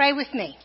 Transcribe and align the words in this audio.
Pray 0.00 0.14
with 0.14 0.32
me. 0.32 0.56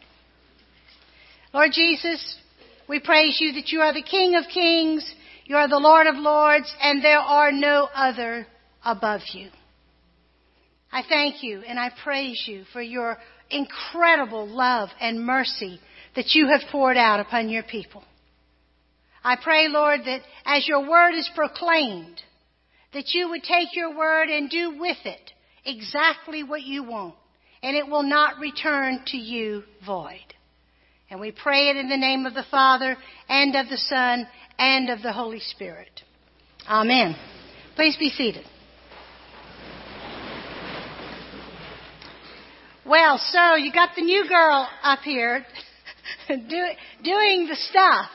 Lord 1.53 1.71
Jesus, 1.73 2.37
we 2.87 3.01
praise 3.01 3.35
you 3.41 3.51
that 3.55 3.67
you 3.67 3.81
are 3.81 3.93
the 3.93 4.01
King 4.01 4.35
of 4.35 4.45
kings, 4.47 5.13
you 5.43 5.57
are 5.57 5.67
the 5.67 5.75
Lord 5.75 6.07
of 6.07 6.15
lords, 6.15 6.73
and 6.81 7.03
there 7.03 7.19
are 7.19 7.51
no 7.51 7.89
other 7.93 8.47
above 8.85 9.19
you. 9.33 9.49
I 10.89 11.03
thank 11.09 11.43
you 11.43 11.61
and 11.67 11.77
I 11.77 11.91
praise 12.01 12.45
you 12.47 12.63
for 12.71 12.81
your 12.81 13.17
incredible 13.49 14.47
love 14.47 14.87
and 15.01 15.25
mercy 15.25 15.81
that 16.15 16.33
you 16.33 16.47
have 16.47 16.71
poured 16.71 16.95
out 16.95 17.19
upon 17.19 17.49
your 17.49 17.63
people. 17.63 18.05
I 19.21 19.35
pray, 19.35 19.67
Lord, 19.67 19.99
that 20.05 20.21
as 20.45 20.65
your 20.65 20.89
word 20.89 21.13
is 21.13 21.29
proclaimed, 21.35 22.21
that 22.93 23.13
you 23.13 23.27
would 23.31 23.43
take 23.43 23.75
your 23.75 23.97
word 23.97 24.29
and 24.29 24.49
do 24.49 24.79
with 24.79 24.99
it 25.03 25.31
exactly 25.65 26.41
what 26.41 26.61
you 26.61 26.85
want, 26.85 27.15
and 27.65 27.75
it 27.75 27.87
will 27.87 28.03
not 28.03 28.37
return 28.37 29.01
to 29.07 29.17
you 29.17 29.63
void. 29.83 30.35
And 31.09 31.19
we 31.19 31.31
pray 31.31 31.69
it 31.69 31.77
in 31.77 31.89
the 31.89 31.97
name 31.97 32.27
of 32.27 32.35
the 32.35 32.45
Father, 32.51 32.95
and 33.27 33.55
of 33.55 33.69
the 33.69 33.77
Son, 33.77 34.27
and 34.59 34.91
of 34.91 35.01
the 35.01 35.11
Holy 35.11 35.39
Spirit. 35.39 36.03
Amen. 36.69 37.15
Please 37.75 37.97
be 37.97 38.11
seated. 38.11 38.45
Well, 42.85 43.17
so 43.17 43.55
you 43.55 43.73
got 43.73 43.95
the 43.95 44.03
new 44.03 44.29
girl 44.29 44.69
up 44.83 44.99
here 44.99 45.43
do, 46.27 46.35
doing 47.03 47.47
the 47.47 47.55
stuff, 47.55 48.11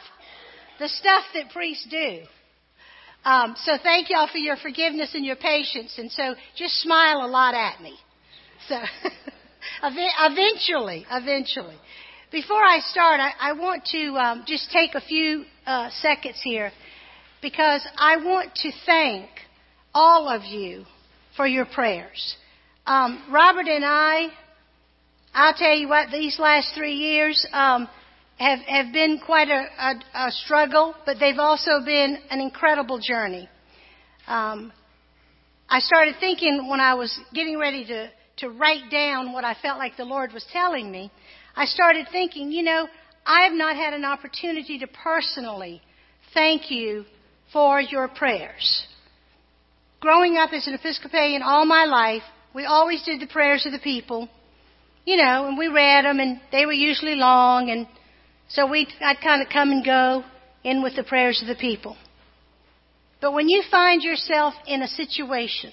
the 0.78 0.88
stuff 0.88 1.24
that 1.34 1.50
priests 1.50 1.88
do. 1.90 2.20
Um, 3.24 3.56
so 3.64 3.72
thank 3.82 4.10
y'all 4.10 4.28
for 4.30 4.38
your 4.38 4.56
forgiveness 4.56 5.10
and 5.14 5.26
your 5.26 5.34
patience, 5.34 5.96
and 5.98 6.08
so 6.12 6.36
just 6.56 6.80
smile 6.82 7.26
a 7.26 7.26
lot 7.26 7.54
at 7.54 7.82
me. 7.82 7.96
So 8.68 8.76
eventually, 9.82 11.06
eventually. 11.10 11.76
Before 12.30 12.62
I 12.62 12.80
start, 12.80 13.20
I, 13.20 13.32
I 13.40 13.52
want 13.52 13.84
to 13.92 14.16
um, 14.16 14.44
just 14.46 14.70
take 14.70 14.94
a 14.94 15.00
few 15.00 15.44
uh, 15.66 15.90
seconds 16.00 16.40
here 16.42 16.70
because 17.42 17.86
I 17.96 18.16
want 18.18 18.54
to 18.56 18.70
thank 18.86 19.28
all 19.92 20.28
of 20.28 20.44
you 20.44 20.84
for 21.36 21.46
your 21.46 21.66
prayers. 21.66 22.36
Um, 22.86 23.24
Robert 23.32 23.66
and 23.66 23.84
I, 23.84 24.28
I'll 25.34 25.54
tell 25.54 25.76
you 25.76 25.88
what, 25.88 26.10
these 26.10 26.38
last 26.38 26.74
three 26.74 26.94
years, 26.94 27.46
um, 27.52 27.88
have, 28.40 28.60
have 28.60 28.92
been 28.92 29.20
quite 29.24 29.48
a, 29.48 29.66
a, 29.78 30.26
a 30.26 30.30
struggle, 30.30 30.94
but 31.04 31.18
they've 31.20 31.38
also 31.38 31.84
been 31.84 32.18
an 32.30 32.40
incredible 32.40 32.98
journey. 32.98 33.48
Um, 34.26 34.72
I 35.68 35.80
started 35.80 36.14
thinking 36.18 36.68
when 36.68 36.80
I 36.80 36.94
was 36.94 37.16
getting 37.34 37.58
ready 37.58 37.84
to, 37.86 38.10
to 38.40 38.48
write 38.48 38.90
down 38.90 39.32
what 39.32 39.44
I 39.44 39.54
felt 39.60 39.78
like 39.78 39.96
the 39.96 40.04
Lord 40.04 40.32
was 40.32 40.44
telling 40.52 40.90
me, 40.90 41.10
I 41.54 41.66
started 41.66 42.06
thinking, 42.10 42.50
you 42.50 42.62
know, 42.62 42.88
I 43.26 43.42
have 43.42 43.52
not 43.52 43.76
had 43.76 43.92
an 43.92 44.04
opportunity 44.04 44.78
to 44.78 44.86
personally 44.86 45.82
thank 46.32 46.70
you 46.70 47.04
for 47.52 47.80
your 47.80 48.08
prayers. 48.08 48.86
Growing 50.00 50.36
up 50.36 50.50
as 50.54 50.66
an 50.66 50.74
Episcopalian 50.74 51.42
all 51.42 51.66
my 51.66 51.84
life, 51.84 52.22
we 52.54 52.64
always 52.64 53.02
did 53.04 53.20
the 53.20 53.26
prayers 53.26 53.66
of 53.66 53.72
the 53.72 53.78
people, 53.78 54.28
you 55.04 55.16
know, 55.16 55.46
and 55.46 55.58
we 55.58 55.68
read 55.68 56.04
them, 56.04 56.18
and 56.18 56.40
they 56.50 56.64
were 56.64 56.72
usually 56.72 57.16
long, 57.16 57.70
and 57.70 57.86
so 58.48 58.66
we, 58.66 58.88
I'd 59.00 59.20
kind 59.22 59.42
of 59.42 59.48
come 59.52 59.70
and 59.70 59.84
go 59.84 60.24
in 60.64 60.82
with 60.82 60.96
the 60.96 61.04
prayers 61.04 61.42
of 61.42 61.48
the 61.48 61.60
people. 61.60 61.96
But 63.20 63.34
when 63.34 63.48
you 63.50 63.62
find 63.70 64.02
yourself 64.02 64.54
in 64.66 64.80
a 64.80 64.88
situation 64.88 65.72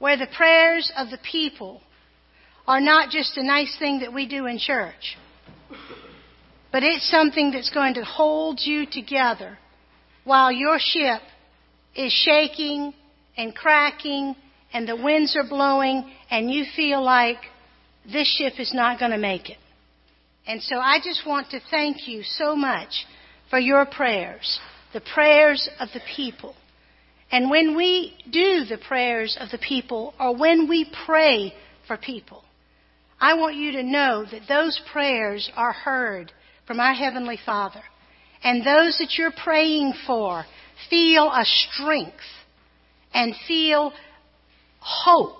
where 0.00 0.16
the 0.16 0.26
prayers 0.36 0.90
of 0.96 1.10
the 1.10 1.18
people 1.30 1.80
are 2.66 2.80
not 2.80 3.10
just 3.10 3.36
a 3.36 3.44
nice 3.44 3.76
thing 3.78 4.00
that 4.00 4.12
we 4.12 4.26
do 4.26 4.46
in 4.46 4.58
church, 4.58 5.16
but 6.72 6.82
it's 6.82 7.08
something 7.08 7.52
that's 7.52 7.70
going 7.70 7.94
to 7.94 8.04
hold 8.04 8.60
you 8.60 8.86
together 8.90 9.58
while 10.24 10.50
your 10.50 10.78
ship 10.80 11.20
is 11.94 12.12
shaking 12.12 12.94
and 13.36 13.54
cracking 13.54 14.34
and 14.72 14.88
the 14.88 14.96
winds 14.96 15.36
are 15.36 15.48
blowing 15.48 16.10
and 16.30 16.50
you 16.50 16.64
feel 16.74 17.02
like 17.02 17.38
this 18.10 18.28
ship 18.38 18.54
is 18.58 18.72
not 18.72 18.98
going 18.98 19.10
to 19.10 19.18
make 19.18 19.50
it. 19.50 19.58
And 20.46 20.62
so 20.62 20.76
I 20.76 20.98
just 21.02 21.26
want 21.26 21.50
to 21.50 21.60
thank 21.70 22.08
you 22.08 22.22
so 22.22 22.56
much 22.56 23.04
for 23.50 23.58
your 23.58 23.84
prayers, 23.84 24.58
the 24.92 25.00
prayers 25.00 25.68
of 25.78 25.88
the 25.92 26.00
people. 26.16 26.54
And 27.32 27.50
when 27.50 27.76
we 27.76 28.14
do 28.30 28.64
the 28.64 28.78
prayers 28.78 29.36
of 29.38 29.50
the 29.50 29.58
people, 29.58 30.14
or 30.18 30.36
when 30.36 30.68
we 30.68 30.90
pray 31.06 31.54
for 31.86 31.96
people, 31.96 32.44
I 33.20 33.34
want 33.34 33.56
you 33.56 33.72
to 33.72 33.82
know 33.82 34.24
that 34.30 34.48
those 34.48 34.80
prayers 34.92 35.50
are 35.54 35.72
heard 35.72 36.32
from 36.66 36.80
our 36.80 36.94
Heavenly 36.94 37.38
Father. 37.44 37.82
And 38.42 38.64
those 38.64 38.98
that 38.98 39.14
you're 39.18 39.32
praying 39.32 39.92
for 40.06 40.44
feel 40.88 41.30
a 41.30 41.44
strength 41.44 42.14
and 43.12 43.34
feel 43.46 43.92
hope 44.80 45.39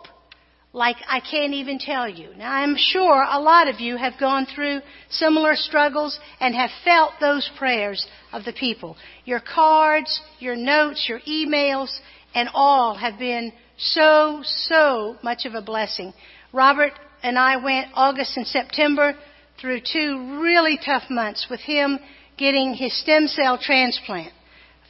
like 0.73 0.97
I 1.09 1.21
can't 1.21 1.53
even 1.53 1.79
tell 1.79 2.09
you. 2.09 2.31
Now 2.37 2.53
I'm 2.53 2.77
sure 2.77 3.25
a 3.29 3.41
lot 3.41 3.69
of 3.69 3.81
you 3.81 3.97
have 3.97 4.15
gone 4.21 4.47
through 4.47 4.81
similar 5.09 5.57
struggles 5.57 6.19
and 6.39 6.55
have 6.55 6.71
felt 6.85 7.13
those 7.21 7.51
prayers 7.59 8.07
of 8.33 8.45
the 8.45 8.53
people. 8.53 8.97
Your 9.25 9.41
cards, 9.41 10.21
your 10.39 10.57
notes, 10.57 11.07
your 11.09 11.21
emails, 11.21 11.91
and 12.35 12.49
all 12.55 12.95
have 12.95 13.19
been 13.19 13.53
so, 13.77 14.41
so 14.45 15.17
much 15.23 15.45
of 15.45 15.55
a 15.55 15.63
blessing. 15.63 16.13
Robert 16.53 16.93
and 17.23 17.39
I 17.39 17.57
went 17.57 17.89
August 17.95 18.37
and 18.37 18.47
September 18.47 19.15
through 19.61 19.81
two 19.81 20.41
really 20.41 20.79
tough 20.85 21.11
months 21.11 21.49
with 21.51 21.61
him 21.61 21.99
getting 22.37 22.75
his 22.75 22.99
stem 23.01 23.27
cell 23.27 23.59
transplant 23.61 24.33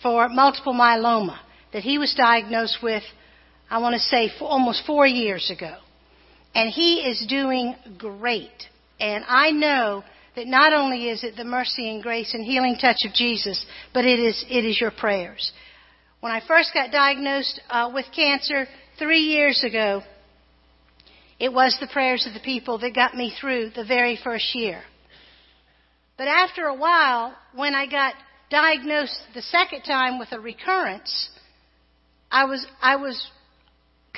for 0.02 0.28
multiple 0.28 0.74
myeloma 0.74 1.38
that 1.72 1.82
he 1.82 1.98
was 1.98 2.14
diagnosed 2.14 2.78
with 2.82 3.02
I 3.70 3.78
want 3.78 3.94
to 3.94 4.00
say 4.00 4.30
almost 4.40 4.84
four 4.84 5.06
years 5.06 5.50
ago. 5.50 5.76
And 6.54 6.68
he 6.68 6.96
is 7.02 7.24
doing 7.28 7.76
great. 7.96 8.50
And 8.98 9.24
I 9.28 9.52
know 9.52 10.02
that 10.34 10.48
not 10.48 10.72
only 10.72 11.08
is 11.08 11.22
it 11.22 11.36
the 11.36 11.44
mercy 11.44 11.88
and 11.88 12.02
grace 12.02 12.34
and 12.34 12.44
healing 12.44 12.76
touch 12.80 12.98
of 13.04 13.14
Jesus, 13.14 13.64
but 13.94 14.04
it 14.04 14.18
is, 14.18 14.44
it 14.50 14.64
is 14.64 14.80
your 14.80 14.90
prayers. 14.90 15.52
When 16.18 16.32
I 16.32 16.42
first 16.46 16.74
got 16.74 16.90
diagnosed 16.90 17.60
uh, 17.70 17.90
with 17.94 18.06
cancer 18.14 18.66
three 18.98 19.20
years 19.20 19.62
ago, 19.64 20.02
it 21.38 21.52
was 21.52 21.76
the 21.80 21.86
prayers 21.86 22.26
of 22.26 22.34
the 22.34 22.40
people 22.40 22.78
that 22.78 22.94
got 22.94 23.14
me 23.14 23.32
through 23.40 23.70
the 23.70 23.84
very 23.84 24.18
first 24.22 24.54
year. 24.54 24.82
But 26.18 26.28
after 26.28 26.64
a 26.64 26.74
while, 26.74 27.34
when 27.54 27.74
I 27.74 27.86
got 27.86 28.14
diagnosed 28.50 29.18
the 29.34 29.42
second 29.42 29.82
time 29.82 30.18
with 30.18 30.32
a 30.32 30.40
recurrence, 30.40 31.30
I 32.30 32.44
was, 32.44 32.66
I 32.82 32.96
was 32.96 33.26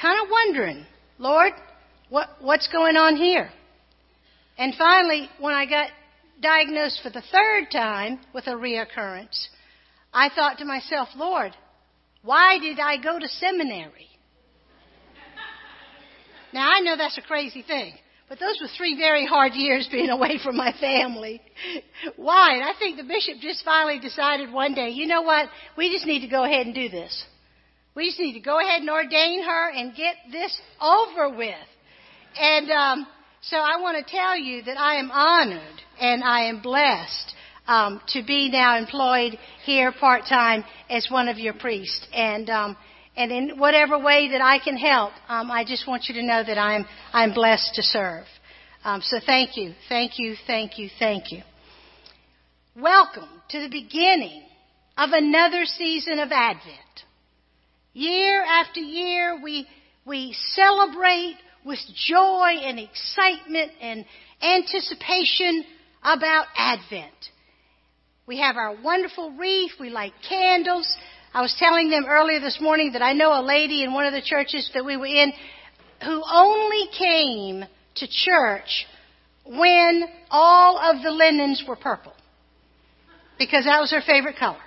kind 0.00 0.18
of 0.22 0.30
wondering, 0.30 0.86
Lord, 1.18 1.52
what, 2.08 2.28
what's 2.40 2.68
going 2.68 2.96
on 2.96 3.16
here? 3.16 3.50
And 4.58 4.74
finally, 4.76 5.28
when 5.38 5.54
I 5.54 5.66
got 5.66 5.88
diagnosed 6.40 7.00
for 7.02 7.10
the 7.10 7.22
third 7.32 7.70
time 7.70 8.20
with 8.34 8.46
a 8.46 8.52
reoccurrence, 8.52 9.48
I 10.12 10.28
thought 10.34 10.58
to 10.58 10.64
myself, 10.64 11.08
Lord, 11.16 11.52
why 12.22 12.58
did 12.58 12.78
I 12.78 12.96
go 13.02 13.18
to 13.18 13.28
seminary? 13.28 14.08
Now, 16.52 16.70
I 16.70 16.80
know 16.80 16.96
that's 16.98 17.16
a 17.16 17.22
crazy 17.22 17.62
thing, 17.62 17.94
but 18.28 18.38
those 18.38 18.58
were 18.60 18.68
three 18.76 18.94
very 18.96 19.26
hard 19.26 19.54
years 19.54 19.88
being 19.90 20.10
away 20.10 20.38
from 20.44 20.56
my 20.56 20.72
family. 20.78 21.40
Why? 22.16 22.56
And 22.56 22.62
I 22.62 22.72
think 22.78 22.98
the 22.98 23.04
bishop 23.04 23.40
just 23.40 23.64
finally 23.64 23.98
decided 23.98 24.52
one 24.52 24.74
day, 24.74 24.90
you 24.90 25.06
know 25.06 25.22
what? 25.22 25.48
We 25.78 25.90
just 25.90 26.04
need 26.04 26.20
to 26.20 26.28
go 26.28 26.44
ahead 26.44 26.66
and 26.66 26.74
do 26.74 26.90
this. 26.90 27.24
We 27.94 28.06
just 28.06 28.18
need 28.18 28.34
to 28.34 28.40
go 28.40 28.58
ahead 28.58 28.80
and 28.80 28.90
ordain 28.90 29.42
her 29.44 29.70
and 29.70 29.94
get 29.94 30.14
this 30.30 30.58
over 30.80 31.28
with. 31.28 31.54
And 32.38 32.70
um, 32.70 33.06
so 33.42 33.58
I 33.58 33.80
want 33.80 34.04
to 34.04 34.10
tell 34.10 34.36
you 34.38 34.62
that 34.62 34.78
I 34.78 34.96
am 34.96 35.10
honored 35.10 35.80
and 36.00 36.24
I 36.24 36.44
am 36.44 36.62
blessed 36.62 37.34
um, 37.66 38.00
to 38.08 38.22
be 38.22 38.50
now 38.50 38.78
employed 38.78 39.38
here 39.64 39.92
part 39.92 40.24
time 40.28 40.64
as 40.88 41.08
one 41.10 41.28
of 41.28 41.38
your 41.38 41.54
priests. 41.54 42.06
And 42.12 42.48
um, 42.48 42.76
and 43.14 43.30
in 43.30 43.58
whatever 43.58 43.98
way 43.98 44.30
that 44.32 44.40
I 44.40 44.58
can 44.58 44.76
help, 44.76 45.12
um, 45.28 45.50
I 45.50 45.64
just 45.64 45.86
want 45.86 46.04
you 46.08 46.14
to 46.14 46.22
know 46.22 46.42
that 46.42 46.56
I'm 46.56 46.86
I'm 47.12 47.34
blessed 47.34 47.74
to 47.74 47.82
serve. 47.82 48.24
Um, 48.84 49.02
so 49.02 49.18
thank 49.24 49.56
you, 49.56 49.74
thank 49.88 50.18
you, 50.18 50.34
thank 50.46 50.78
you, 50.78 50.88
thank 50.98 51.30
you. 51.30 51.42
Welcome 52.74 53.28
to 53.50 53.60
the 53.60 53.68
beginning 53.68 54.44
of 54.96 55.10
another 55.12 55.66
season 55.66 56.18
of 56.18 56.32
Advent. 56.32 57.04
Year 57.94 58.42
after 58.42 58.80
year, 58.80 59.40
we, 59.42 59.66
we 60.06 60.34
celebrate 60.54 61.36
with 61.64 61.78
joy 61.94 62.56
and 62.62 62.78
excitement 62.78 63.72
and 63.80 64.04
anticipation 64.40 65.64
about 66.02 66.46
Advent. 66.56 67.12
We 68.26 68.38
have 68.38 68.56
our 68.56 68.80
wonderful 68.82 69.32
wreath. 69.32 69.72
We 69.78 69.90
light 69.90 70.14
candles. 70.28 70.88
I 71.34 71.42
was 71.42 71.54
telling 71.58 71.90
them 71.90 72.04
earlier 72.08 72.40
this 72.40 72.58
morning 72.60 72.92
that 72.92 73.02
I 73.02 73.12
know 73.12 73.38
a 73.38 73.44
lady 73.44 73.84
in 73.84 73.92
one 73.92 74.06
of 74.06 74.12
the 74.12 74.22
churches 74.22 74.70
that 74.74 74.84
we 74.84 74.96
were 74.96 75.06
in 75.06 75.32
who 76.02 76.22
only 76.30 76.88
came 76.98 77.64
to 77.96 78.06
church 78.08 78.86
when 79.44 80.04
all 80.30 80.78
of 80.78 81.02
the 81.02 81.10
linens 81.10 81.64
were 81.66 81.76
purple 81.76 82.12
because 83.38 83.64
that 83.64 83.80
was 83.80 83.90
her 83.90 84.02
favorite 84.06 84.36
color. 84.36 84.58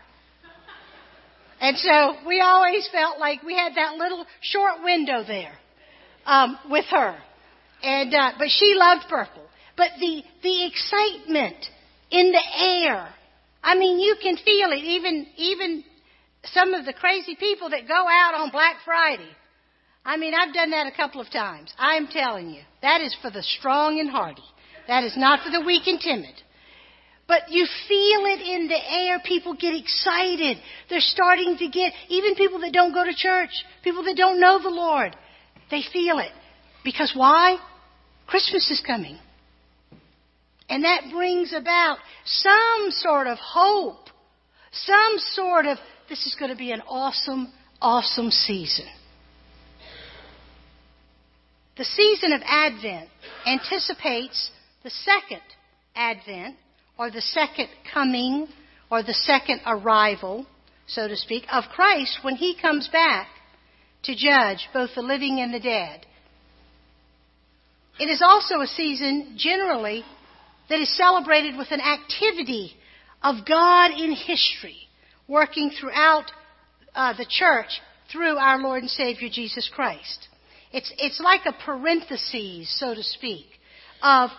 And 1.61 1.77
so 1.77 2.15
we 2.27 2.41
always 2.41 2.87
felt 2.91 3.19
like 3.19 3.43
we 3.43 3.55
had 3.55 3.75
that 3.75 3.95
little 3.95 4.25
short 4.41 4.83
window 4.83 5.23
there 5.25 5.53
um, 6.25 6.57
with 6.69 6.85
her. 6.91 7.15
And 7.81 8.13
uh, 8.13 8.31
but 8.37 8.49
she 8.49 8.73
loved 8.75 9.05
purple. 9.09 9.43
But 9.77 9.89
the 9.99 10.23
the 10.43 10.65
excitement 10.67 11.65
in 12.11 12.31
the 12.31 12.43
air. 12.63 13.09
I 13.63 13.75
mean, 13.75 13.99
you 13.99 14.15
can 14.21 14.37
feel 14.37 14.71
it. 14.71 14.83
Even 14.83 15.27
even 15.37 15.83
some 16.43 16.73
of 16.73 16.85
the 16.85 16.93
crazy 16.93 17.35
people 17.35 17.69
that 17.69 17.87
go 17.87 18.05
out 18.07 18.35
on 18.35 18.51
Black 18.51 18.77
Friday. 18.85 19.29
I 20.03 20.17
mean, 20.17 20.33
I've 20.35 20.53
done 20.53 20.69
that 20.69 20.85
a 20.85 20.95
couple 20.95 21.19
of 21.19 21.31
times. 21.31 21.73
I'm 21.79 22.07
telling 22.07 22.51
you, 22.51 22.61
that 22.83 23.01
is 23.01 23.15
for 23.21 23.31
the 23.31 23.41
strong 23.41 23.99
and 23.99 24.09
hardy. 24.09 24.43
That 24.87 25.03
is 25.03 25.17
not 25.17 25.43
for 25.43 25.49
the 25.49 25.65
weak 25.65 25.87
and 25.87 25.99
timid. 25.99 26.35
But 27.27 27.49
you 27.49 27.65
feel 27.87 28.25
it 28.25 28.41
in 28.41 28.67
the 28.67 28.77
air. 28.77 29.19
People 29.23 29.55
get 29.55 29.75
excited. 29.75 30.57
They're 30.89 30.99
starting 30.99 31.57
to 31.57 31.67
get, 31.67 31.93
even 32.09 32.35
people 32.35 32.59
that 32.59 32.71
don't 32.71 32.93
go 32.93 33.03
to 33.03 33.15
church, 33.15 33.49
people 33.83 34.03
that 34.03 34.15
don't 34.15 34.39
know 34.39 34.61
the 34.61 34.69
Lord, 34.69 35.15
they 35.71 35.81
feel 35.91 36.19
it. 36.19 36.31
Because 36.83 37.13
why? 37.15 37.57
Christmas 38.27 38.69
is 38.69 38.81
coming. 38.85 39.17
And 40.69 40.83
that 40.83 41.11
brings 41.11 41.53
about 41.53 41.97
some 42.25 42.87
sort 42.89 43.27
of 43.27 43.37
hope, 43.39 44.09
some 44.71 45.15
sort 45.17 45.65
of, 45.65 45.77
this 46.09 46.25
is 46.25 46.35
going 46.39 46.51
to 46.51 46.57
be 46.57 46.71
an 46.71 46.81
awesome, 46.87 47.51
awesome 47.81 48.29
season. 48.29 48.85
The 51.77 51.85
season 51.85 52.31
of 52.31 52.41
Advent 52.45 53.09
anticipates 53.45 54.49
the 54.83 54.89
second 54.89 55.41
Advent, 55.95 56.55
or 56.97 57.11
the 57.11 57.21
second 57.21 57.67
coming, 57.93 58.47
or 58.89 59.03
the 59.03 59.13
second 59.13 59.61
arrival, 59.65 60.45
so 60.87 61.07
to 61.07 61.15
speak, 61.15 61.43
of 61.51 61.65
Christ 61.73 62.19
when 62.21 62.35
he 62.35 62.55
comes 62.59 62.87
back 62.91 63.27
to 64.03 64.15
judge 64.15 64.69
both 64.73 64.91
the 64.95 65.01
living 65.01 65.39
and 65.39 65.53
the 65.53 65.59
dead. 65.59 66.05
It 67.99 68.05
is 68.05 68.21
also 68.21 68.61
a 68.61 68.67
season, 68.67 69.35
generally, 69.37 70.03
that 70.69 70.79
is 70.79 70.95
celebrated 70.95 71.57
with 71.57 71.71
an 71.71 71.81
activity 71.81 72.73
of 73.23 73.45
God 73.47 73.91
in 73.91 74.11
history, 74.11 74.77
working 75.27 75.71
throughout 75.71 76.25
uh, 76.93 77.13
the 77.17 77.25
church 77.27 77.81
through 78.11 78.37
our 78.37 78.59
Lord 78.59 78.83
and 78.83 78.89
Savior 78.89 79.29
Jesus 79.31 79.69
Christ. 79.73 80.27
It's, 80.71 80.91
it's 80.97 81.19
like 81.19 81.41
a 81.45 81.65
parenthesis, 81.65 82.79
so 82.79 82.93
to 82.93 83.03
speak, 83.03 83.45
of, 84.03 84.29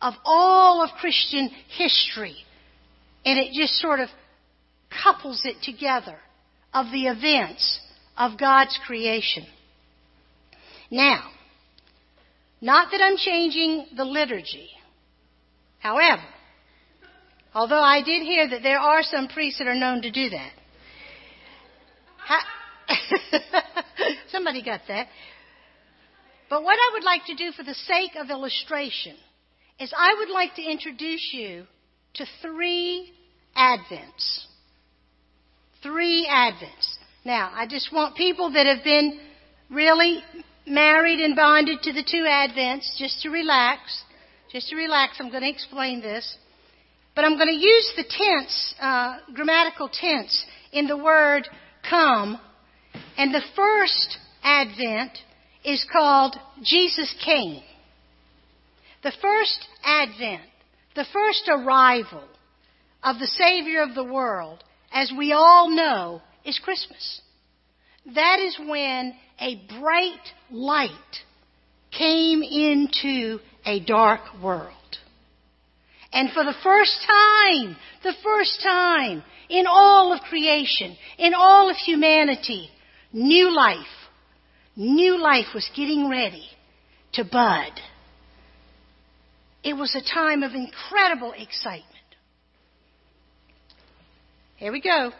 of 0.00 0.14
all 0.24 0.82
of 0.82 0.90
Christian 1.00 1.50
history. 1.76 2.36
And 3.24 3.38
it 3.38 3.52
just 3.52 3.74
sort 3.74 4.00
of 4.00 4.08
couples 5.04 5.42
it 5.44 5.56
together 5.62 6.16
of 6.72 6.86
the 6.92 7.06
events 7.06 7.80
of 8.16 8.38
God's 8.38 8.78
creation. 8.86 9.44
Now, 10.90 11.24
not 12.60 12.90
that 12.90 13.00
I'm 13.02 13.16
changing 13.16 13.86
the 13.96 14.04
liturgy. 14.04 14.68
However, 15.78 16.22
although 17.54 17.82
I 17.82 18.02
did 18.02 18.22
hear 18.22 18.48
that 18.50 18.62
there 18.62 18.78
are 18.78 19.02
some 19.02 19.28
priests 19.28 19.58
that 19.58 19.68
are 19.68 19.74
known 19.74 20.02
to 20.02 20.10
do 20.10 20.30
that. 20.30 20.52
Somebody 24.30 24.62
got 24.62 24.82
that. 24.88 25.06
But 26.48 26.62
what 26.62 26.74
I 26.74 26.90
would 26.94 27.04
like 27.04 27.26
to 27.26 27.34
do 27.34 27.52
for 27.52 27.62
the 27.62 27.74
sake 27.74 28.12
of 28.18 28.30
illustration 28.30 29.16
is 29.80 29.92
I 29.96 30.14
would 30.18 30.28
like 30.28 30.54
to 30.56 30.62
introduce 30.62 31.30
you 31.32 31.64
to 32.14 32.26
three 32.42 33.10
Advents. 33.56 34.44
Three 35.82 36.28
Advents. 36.30 36.96
Now, 37.24 37.50
I 37.54 37.66
just 37.66 37.92
want 37.92 38.14
people 38.14 38.52
that 38.52 38.66
have 38.66 38.84
been 38.84 39.18
really 39.70 40.22
married 40.66 41.20
and 41.20 41.34
bonded 41.34 41.80
to 41.82 41.92
the 41.92 42.04
two 42.04 42.24
Advents 42.28 42.96
just 42.98 43.22
to 43.22 43.30
relax. 43.30 43.80
Just 44.52 44.68
to 44.68 44.76
relax, 44.76 45.16
I'm 45.18 45.30
going 45.30 45.42
to 45.42 45.48
explain 45.48 46.00
this. 46.00 46.36
But 47.16 47.24
I'm 47.24 47.36
going 47.36 47.48
to 47.48 47.54
use 47.54 47.92
the 47.96 48.04
tense, 48.04 48.74
uh, 48.80 49.18
grammatical 49.34 49.88
tense 49.88 50.44
in 50.72 50.86
the 50.86 50.96
word 50.96 51.48
come. 51.88 52.38
And 53.16 53.34
the 53.34 53.42
first 53.56 54.18
Advent 54.42 55.12
is 55.64 55.84
called 55.90 56.36
Jesus 56.62 57.14
came. 57.24 57.62
The 59.02 59.12
first 59.22 59.66
Advent, 59.82 60.42
the 60.94 61.06
first 61.12 61.48
arrival 61.48 62.24
of 63.02 63.18
the 63.18 63.26
Savior 63.26 63.82
of 63.82 63.94
the 63.94 64.04
world, 64.04 64.62
as 64.92 65.12
we 65.16 65.32
all 65.32 65.70
know, 65.70 66.20
is 66.44 66.58
Christmas. 66.58 67.22
That 68.14 68.40
is 68.40 68.58
when 68.58 69.14
a 69.38 69.56
bright 69.80 70.32
light 70.50 70.90
came 71.96 72.42
into 72.42 73.38
a 73.64 73.80
dark 73.80 74.20
world. 74.42 74.74
And 76.12 76.30
for 76.32 76.44
the 76.44 76.54
first 76.62 77.06
time, 77.06 77.76
the 78.02 78.14
first 78.22 78.60
time 78.62 79.22
in 79.48 79.64
all 79.66 80.12
of 80.12 80.20
creation, 80.22 80.96
in 81.18 81.34
all 81.34 81.70
of 81.70 81.76
humanity, 81.76 82.68
new 83.12 83.54
life, 83.54 83.76
new 84.76 85.18
life 85.18 85.46
was 85.54 85.68
getting 85.74 86.08
ready 86.10 86.44
to 87.12 87.24
bud. 87.24 87.72
It 89.62 89.74
was 89.74 89.94
a 89.94 90.14
time 90.14 90.42
of 90.42 90.52
incredible 90.52 91.32
excitement. 91.36 91.86
Here 94.56 94.72
we 94.72 94.80
go. 94.80 95.12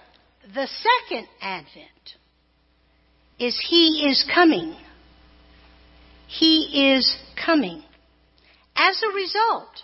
The 0.54 0.66
second 0.66 1.26
advent 1.40 2.16
is 3.38 3.58
He 3.68 4.06
is 4.10 4.24
coming. 4.34 4.74
He 6.26 6.94
is 6.94 7.18
coming. 7.44 7.82
As 8.76 9.02
a 9.02 9.14
result 9.14 9.82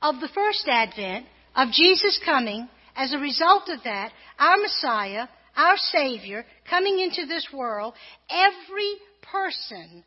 of 0.00 0.20
the 0.20 0.28
first 0.34 0.68
advent, 0.68 1.26
of 1.56 1.72
Jesus 1.72 2.20
coming, 2.24 2.68
as 2.94 3.12
a 3.12 3.18
result 3.18 3.68
of 3.68 3.82
that, 3.84 4.12
our 4.38 4.56
Messiah, 4.58 5.26
our 5.56 5.76
Savior, 5.76 6.44
coming 6.68 7.00
into 7.00 7.26
this 7.26 7.48
world, 7.52 7.94
every 8.30 8.94
person 9.22 10.04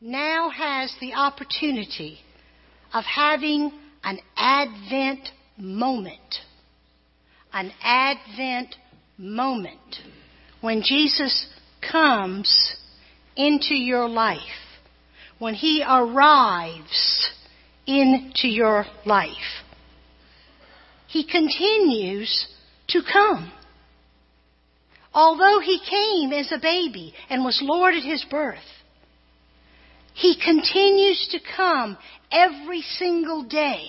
now 0.00 0.48
has 0.48 0.94
the 1.00 1.14
opportunity 1.14 2.18
of 2.92 3.04
having 3.04 3.72
an 4.04 4.18
Advent 4.36 5.28
moment. 5.56 6.36
An 7.52 7.72
Advent 7.82 8.74
moment 9.16 9.96
when 10.60 10.82
Jesus 10.82 11.46
comes 11.80 12.76
into 13.36 13.74
your 13.74 14.08
life, 14.08 14.40
when 15.38 15.54
He 15.54 15.84
arrives 15.86 17.30
into 17.86 18.48
your 18.48 18.84
life, 19.06 19.62
He 21.06 21.24
continues 21.24 22.46
to 22.88 23.02
come. 23.02 23.52
Although 25.14 25.60
He 25.60 25.80
came 25.88 26.32
as 26.32 26.52
a 26.52 26.60
baby 26.60 27.14
and 27.30 27.44
was 27.44 27.60
Lord 27.62 27.94
at 27.94 28.02
His 28.02 28.24
birth, 28.30 28.58
He 30.14 30.36
continues 30.42 31.28
to 31.30 31.38
come 31.56 31.96
every 32.30 32.82
single 32.82 33.44
day 33.44 33.86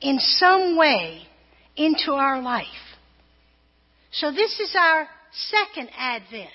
in 0.00 0.18
some 0.18 0.76
way 0.76 1.22
into 1.76 2.12
our 2.12 2.40
life. 2.40 2.66
So 4.12 4.30
this 4.30 4.60
is 4.60 4.74
our 4.78 5.08
second 5.50 5.90
advent. 5.96 6.50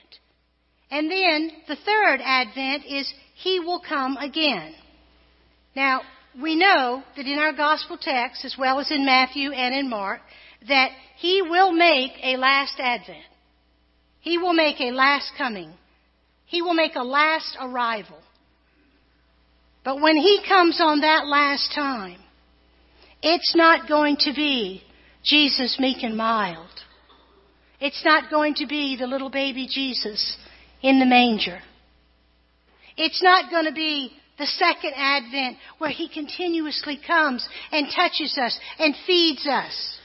And 0.91 1.09
then 1.09 1.51
the 1.67 1.75
third 1.75 2.19
advent 2.23 2.85
is 2.85 3.11
He 3.35 3.59
will 3.59 3.81
come 3.87 4.17
again. 4.17 4.73
Now, 5.75 6.01
we 6.41 6.55
know 6.55 7.03
that 7.15 7.25
in 7.25 7.37
our 7.37 7.53
gospel 7.53 7.97
text, 7.99 8.45
as 8.45 8.55
well 8.57 8.79
as 8.79 8.91
in 8.91 9.05
Matthew 9.05 9.51
and 9.51 9.75
in 9.75 9.89
Mark, 9.89 10.21
that 10.67 10.91
He 11.17 11.41
will 11.41 11.71
make 11.71 12.11
a 12.23 12.37
last 12.37 12.75
advent. 12.79 13.23
He 14.21 14.37
will 14.37 14.53
make 14.53 14.79
a 14.79 14.91
last 14.91 15.31
coming. 15.37 15.73
He 16.45 16.61
will 16.61 16.73
make 16.73 16.95
a 16.95 17.03
last 17.03 17.57
arrival. 17.59 18.17
But 19.89 20.01
when 20.01 20.17
He 20.17 20.39
comes 20.47 20.79
on 20.79 21.01
that 21.01 21.25
last 21.25 21.73
time, 21.73 22.19
it's 23.23 23.55
not 23.55 23.89
going 23.89 24.17
to 24.19 24.33
be 24.35 24.83
Jesus 25.25 25.79
meek 25.79 26.03
and 26.03 26.15
mild. 26.15 26.69
It's 27.79 28.05
not 28.05 28.29
going 28.29 28.53
to 28.57 28.67
be 28.67 28.97
the 28.97 29.07
little 29.07 29.31
baby 29.31 29.67
Jesus 29.67 30.37
in 30.83 30.99
the 30.99 31.07
manger. 31.07 31.57
It's 32.97 33.23
not 33.23 33.49
going 33.49 33.65
to 33.65 33.71
be 33.71 34.11
the 34.37 34.45
second 34.45 34.93
advent 34.95 35.57
where 35.79 35.89
he 35.89 36.07
continuously 36.07 36.99
comes 37.07 37.49
and 37.71 37.87
touches 37.87 38.37
us 38.37 38.59
and 38.77 38.93
feeds 39.07 39.47
us. 39.47 39.97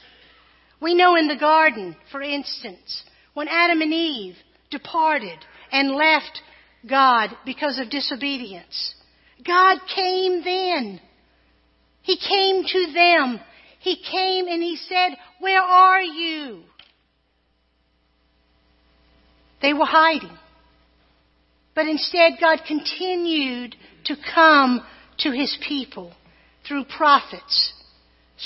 We 0.81 0.95
know 0.95 1.15
in 1.15 1.27
the 1.27 1.37
garden, 1.37 1.95
for 2.11 2.23
instance, 2.23 3.03
when 3.35 3.47
Adam 3.47 3.81
and 3.81 3.93
Eve 3.93 4.35
departed 4.71 5.37
and 5.71 5.91
left 5.91 6.41
God 6.89 7.37
because 7.45 7.77
of 7.77 7.91
disobedience, 7.91 8.95
God 9.43 9.79
came 9.93 10.43
then 10.43 10.99
He 12.01 12.17
came 12.17 12.63
to 12.63 12.93
them. 12.93 13.39
He 13.79 13.97
came 13.97 14.47
and 14.47 14.63
he 14.63 14.77
said, 14.77 15.17
Where 15.39 15.61
are 15.61 16.01
you? 16.01 16.63
They 19.61 19.73
were 19.73 19.85
hiding. 19.85 20.37
But 21.75 21.87
instead, 21.87 22.33
God 22.39 22.61
continued 22.67 23.75
to 24.05 24.15
come 24.33 24.85
to 25.19 25.31
his 25.31 25.55
people 25.67 26.13
through 26.67 26.85
prophets, 26.85 27.73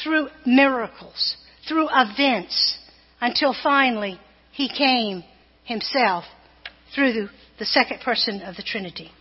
through 0.04 0.30
miracles, 0.46 1.38
through 1.68 1.88
events, 1.92 2.78
until 3.22 3.56
finally 3.64 4.20
he 4.52 4.68
came 4.68 5.24
himself 5.64 6.24
through 6.96 7.14
the, 7.60 7.66
second 7.66 8.02
person 8.02 8.42
of 8.42 8.56
the 8.56 8.64
Trinity. 8.64 9.12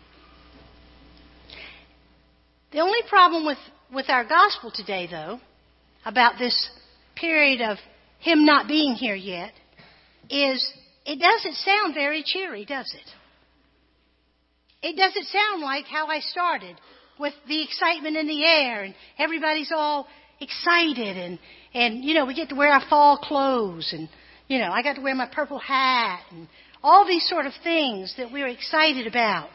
The 2.70 2.80
only 2.80 3.00
problem 3.08 3.46
with, 3.46 3.58
with 3.92 4.10
our 4.10 4.25
gospel 4.25 4.70
today, 4.75 5.08
though, 5.10 5.40
about 6.04 6.38
this 6.38 6.70
period 7.16 7.62
of 7.62 7.78
him 8.20 8.44
not 8.44 8.68
being 8.68 8.94
here 8.94 9.14
yet, 9.14 9.52
is 10.28 10.66
it 11.06 11.18
doesn't 11.18 11.54
sound 11.54 11.94
very 11.94 12.22
cheery, 12.25 12.66
does 12.66 12.94
it? 12.94 14.87
It 14.87 14.96
doesn't 14.96 15.26
sound 15.26 15.62
like 15.62 15.87
how 15.87 16.08
I 16.08 16.20
started 16.20 16.76
with 17.18 17.32
the 17.48 17.62
excitement 17.62 18.16
in 18.16 18.26
the 18.26 18.44
air 18.44 18.82
and 18.82 18.94
everybody's 19.18 19.72
all 19.75 20.06
excited 20.40 21.16
and, 21.16 21.38
and, 21.75 22.04
you 22.04 22.14
know, 22.14 22.26
we 22.26 22.34
get 22.34 22.50
to 22.50 22.54
wear 22.54 22.72
our 22.72 22.84
fall 22.88 23.16
clothes 23.18 23.92
and, 23.92 24.08
you 24.46 24.58
know, 24.58 24.70
I 24.70 24.82
got 24.82 24.94
to 24.94 25.00
wear 25.00 25.14
my 25.14 25.28
purple 25.32 25.58
hat 25.58 26.20
and 26.30 26.46
all 26.82 27.06
these 27.06 27.28
sort 27.28 27.46
of 27.46 27.52
things 27.64 28.14
that 28.18 28.30
we're 28.30 28.46
excited 28.46 29.06
about. 29.06 29.50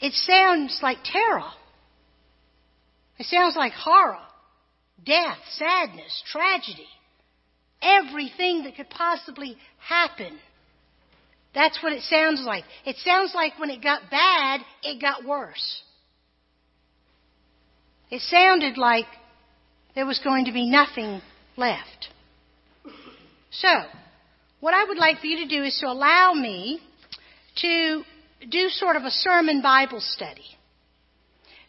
It 0.00 0.12
sounds 0.12 0.80
like 0.82 0.98
terror. 1.04 1.48
It 3.22 3.26
sounds 3.26 3.56
like 3.56 3.72
horror, 3.72 4.18
death, 5.04 5.38
sadness, 5.56 6.22
tragedy. 6.26 6.88
Everything 7.80 8.64
that 8.64 8.76
could 8.76 8.90
possibly 8.90 9.56
happen 9.78 10.38
that's 11.54 11.82
what 11.82 11.92
it 11.92 12.02
sounds 12.02 12.42
like. 12.44 12.64
It 12.86 12.96
sounds 12.98 13.34
like 13.34 13.58
when 13.58 13.70
it 13.70 13.82
got 13.82 14.10
bad, 14.10 14.60
it 14.82 15.00
got 15.00 15.24
worse. 15.24 15.82
It 18.10 18.20
sounded 18.22 18.78
like 18.78 19.06
there 19.94 20.06
was 20.06 20.18
going 20.20 20.46
to 20.46 20.52
be 20.52 20.68
nothing 20.68 21.20
left. 21.56 22.08
So, 23.50 23.68
what 24.60 24.72
I 24.72 24.84
would 24.84 24.98
like 24.98 25.18
for 25.18 25.26
you 25.26 25.46
to 25.46 25.48
do 25.48 25.62
is 25.62 25.78
to 25.80 25.86
allow 25.88 26.32
me 26.32 26.80
to 27.56 28.02
do 28.50 28.68
sort 28.70 28.96
of 28.96 29.02
a 29.02 29.10
sermon 29.10 29.60
Bible 29.60 30.00
study. 30.00 30.46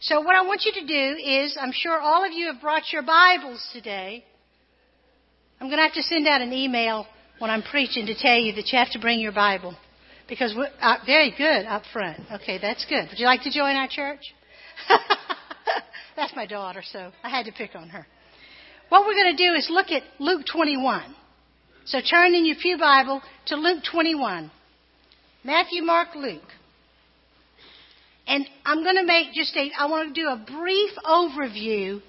So, 0.04 0.20
what 0.20 0.36
I 0.36 0.42
want 0.42 0.64
you 0.66 0.74
to 0.82 0.86
do 0.86 1.18
is, 1.18 1.58
I'm 1.58 1.72
sure 1.72 1.98
all 1.98 2.26
of 2.26 2.34
you 2.34 2.48
have 2.52 2.60
brought 2.60 2.92
your 2.92 3.04
Bibles 3.04 3.66
today. 3.72 4.26
I'm 5.62 5.68
going 5.68 5.78
to 5.78 5.84
have 5.84 5.94
to 5.94 6.04
send 6.04 6.28
out 6.28 6.42
an 6.42 6.52
email 6.52 7.08
when 7.40 7.50
I'm 7.50 7.64
preaching 7.64 8.08
to 8.08 8.14
tell 8.14 8.36
you 8.36 8.52
that 8.56 8.68
you 8.70 8.78
have 8.78 8.92
to 8.92 9.00
bring 9.00 9.22
your 9.22 9.32
Bible. 9.32 9.78
Because 10.28 10.54
we're 10.58 10.68
uh, 10.82 10.98
very 11.06 11.34
good 11.38 11.66
up 11.66 11.84
front. 11.94 12.20
Okay, 12.34 12.60
that's 12.62 12.86
good. 12.86 13.08
Would 13.10 13.18
you 13.18 13.26
like 13.26 13.44
to 13.44 13.50
join 13.52 13.78
our 13.78 13.88
church? 13.88 14.20
that's 16.18 16.36
my 16.36 16.48
daughter, 16.48 16.84
so 16.86 17.14
I 17.24 17.30
had 17.30 17.46
to 17.46 17.54
pick 17.54 17.74
on 17.74 17.88
her. 17.88 18.06
What 18.90 19.08
we're 19.08 19.16
going 19.16 19.38
to 19.38 19.42
do 19.42 19.54
is 19.54 19.70
look 19.70 19.88
at 19.90 20.04
Luke 20.20 20.42
21. 20.52 21.16
So 21.86 22.00
turn 22.02 22.34
in 22.34 22.46
your 22.46 22.58
Pew 22.62 22.78
Bible 22.78 23.22
to 23.46 23.56
Luke 23.56 23.84
21. 23.90 24.52
Matthew, 25.46 25.82
Mark, 25.82 26.10
Luke. 26.14 26.42
And 28.28 28.48
I'm 28.66 28.84
going 28.84 28.96
to 28.96 29.06
make 29.06 29.34
just 29.34 29.56
a, 29.56 29.70
I 29.78 29.88
want 29.88 30.14
to 30.14 30.22
do 30.22 30.28
a 30.28 30.38
brief 30.38 30.92
overview 31.06 32.02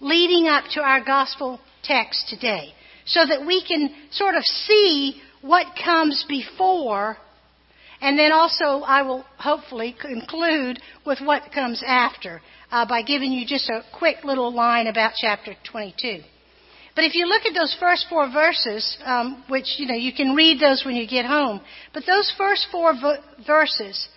leading 0.00 0.46
up 0.48 0.64
to 0.72 0.80
our 0.80 1.02
gospel 1.02 1.60
text 1.82 2.28
today 2.28 2.74
so 3.06 3.20
that 3.26 3.46
we 3.46 3.64
can 3.66 3.90
sort 4.10 4.34
of 4.34 4.44
see 4.44 5.20
what 5.40 5.66
comes 5.82 6.24
before. 6.28 7.16
And 8.00 8.18
then 8.18 8.32
also, 8.32 8.82
I 8.84 9.02
will 9.02 9.24
hopefully 9.38 9.94
conclude 10.00 10.80
with 11.06 11.20
what 11.20 11.52
comes 11.52 11.82
after 11.86 12.42
uh, 12.70 12.86
by 12.86 13.02
giving 13.02 13.32
you 13.32 13.46
just 13.46 13.68
a 13.68 13.82
quick 13.96 14.24
little 14.24 14.52
line 14.52 14.88
about 14.88 15.12
chapter 15.16 15.54
22. 15.70 16.20
But 16.94 17.04
if 17.04 17.14
you 17.14 17.26
look 17.26 17.42
at 17.46 17.54
those 17.54 17.74
first 17.80 18.06
four 18.10 18.30
verses, 18.30 18.98
um, 19.04 19.44
which 19.48 19.78
you 19.78 19.86
know 19.86 19.94
you 19.94 20.12
can 20.12 20.34
read 20.34 20.60
those 20.60 20.84
when 20.84 20.94
you 20.94 21.06
get 21.08 21.24
home, 21.24 21.60
but 21.94 22.04
those 22.06 22.32
first 22.36 22.66
four 22.70 22.92
verses 23.46 24.08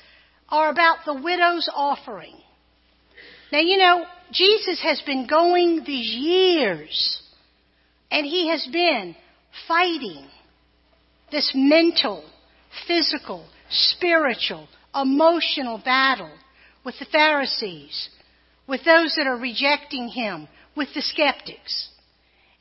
are 0.50 0.70
about 0.70 1.00
the 1.06 1.14
widow's 1.14 1.70
offering. 1.74 2.36
Now 3.52 3.60
you 3.60 3.78
know 3.78 4.06
Jesus 4.32 4.82
has 4.82 5.02
been 5.06 5.28
going 5.28 5.84
these 5.86 6.14
years 6.14 7.22
and 8.12 8.25
he 8.25 8.50
has 8.50 8.68
been 8.72 9.16
fighting 9.68 10.28
this 11.32 11.52
mental, 11.56 12.24
physical, 12.88 13.46
spiritual, 13.70 14.68
emotional 14.94 15.82
battle 15.84 16.32
with 16.84 16.96
the 17.00 17.06
Pharisees, 17.06 18.10
with 18.68 18.84
those 18.86 19.16
that 19.18 19.28
are 19.28 19.38
rejecting 19.38 20.08
him, 20.08 20.48
with 20.75 20.90
the 20.94 21.02
skeptics. 21.02 21.90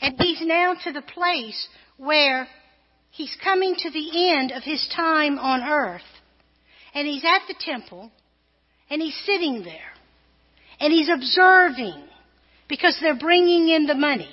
And 0.00 0.16
he's 0.18 0.40
now 0.42 0.74
to 0.84 0.92
the 0.92 1.02
place 1.02 1.68
where 1.98 2.48
he's 3.10 3.36
coming 3.42 3.74
to 3.78 3.90
the 3.90 4.30
end 4.32 4.50
of 4.50 4.62
his 4.62 4.86
time 4.94 5.38
on 5.38 5.62
earth. 5.62 6.02
And 6.94 7.08
he's 7.08 7.24
at 7.24 7.48
the 7.48 7.56
temple, 7.58 8.12
and 8.88 9.02
he's 9.02 9.18
sitting 9.26 9.62
there, 9.64 9.92
and 10.78 10.92
he's 10.92 11.10
observing 11.12 12.04
because 12.68 12.96
they're 13.00 13.18
bringing 13.18 13.68
in 13.68 13.86
the 13.86 13.94
money. 13.94 14.30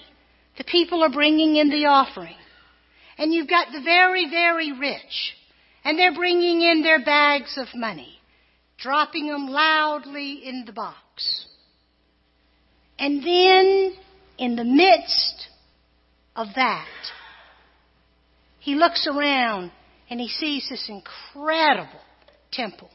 The 0.57 0.63
people 0.63 1.03
are 1.03 1.11
bringing 1.11 1.55
in 1.55 1.69
the 1.69 1.85
offering. 1.85 2.35
And 3.17 3.33
you've 3.33 3.49
got 3.49 3.67
the 3.71 3.81
very, 3.81 4.29
very 4.29 4.71
rich. 4.71 5.35
And 5.83 5.97
they're 5.97 6.13
bringing 6.13 6.61
in 6.61 6.83
their 6.83 7.03
bags 7.03 7.57
of 7.57 7.67
money, 7.73 8.19
dropping 8.77 9.27
them 9.27 9.47
loudly 9.47 10.41
in 10.45 10.63
the 10.65 10.71
box. 10.71 11.45
And 12.99 13.23
then, 13.23 13.93
in 14.37 14.55
the 14.55 14.63
midst 14.63 15.47
of 16.35 16.47
that, 16.55 16.87
he 18.59 18.75
looks 18.75 19.07
around 19.11 19.71
and 20.09 20.19
he 20.19 20.27
sees 20.27 20.67
this 20.69 20.89
incredible 20.89 21.99
temple. 22.51 22.89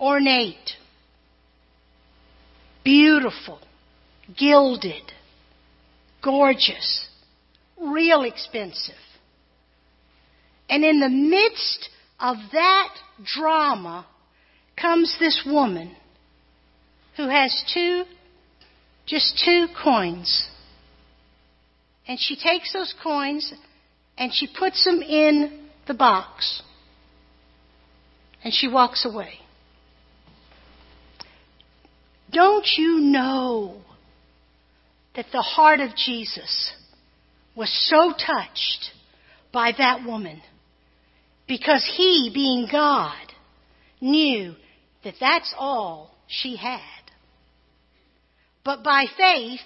Ornate, 0.00 0.72
beautiful, 2.84 3.58
gilded, 4.38 5.02
gorgeous, 6.22 7.08
real 7.80 8.22
expensive. 8.22 8.94
And 10.68 10.84
in 10.84 11.00
the 11.00 11.08
midst 11.08 11.88
of 12.20 12.36
that 12.52 12.94
drama 13.24 14.06
comes 14.80 15.16
this 15.18 15.42
woman 15.46 15.96
who 17.16 17.28
has 17.28 17.64
two, 17.74 18.04
just 19.06 19.42
two 19.44 19.66
coins. 19.82 20.48
And 22.06 22.18
she 22.20 22.36
takes 22.36 22.72
those 22.72 22.94
coins 23.02 23.52
and 24.16 24.32
she 24.32 24.46
puts 24.46 24.84
them 24.84 25.02
in 25.02 25.68
the 25.86 25.94
box. 25.94 26.62
And 28.44 28.52
she 28.52 28.68
walks 28.68 29.04
away. 29.04 29.34
Don't 32.30 32.66
you 32.76 33.00
know 33.00 33.80
that 35.16 35.26
the 35.32 35.42
heart 35.42 35.80
of 35.80 35.96
Jesus 35.96 36.72
was 37.56 37.70
so 37.90 38.12
touched 38.12 38.92
by 39.52 39.72
that 39.76 40.04
woman 40.06 40.40
because 41.48 41.90
he, 41.96 42.30
being 42.32 42.68
God, 42.70 43.26
knew 44.00 44.54
that 45.02 45.14
that's 45.20 45.54
all 45.58 46.14
she 46.28 46.56
had. 46.56 46.80
But 48.64 48.84
by 48.84 49.06
faith, 49.16 49.60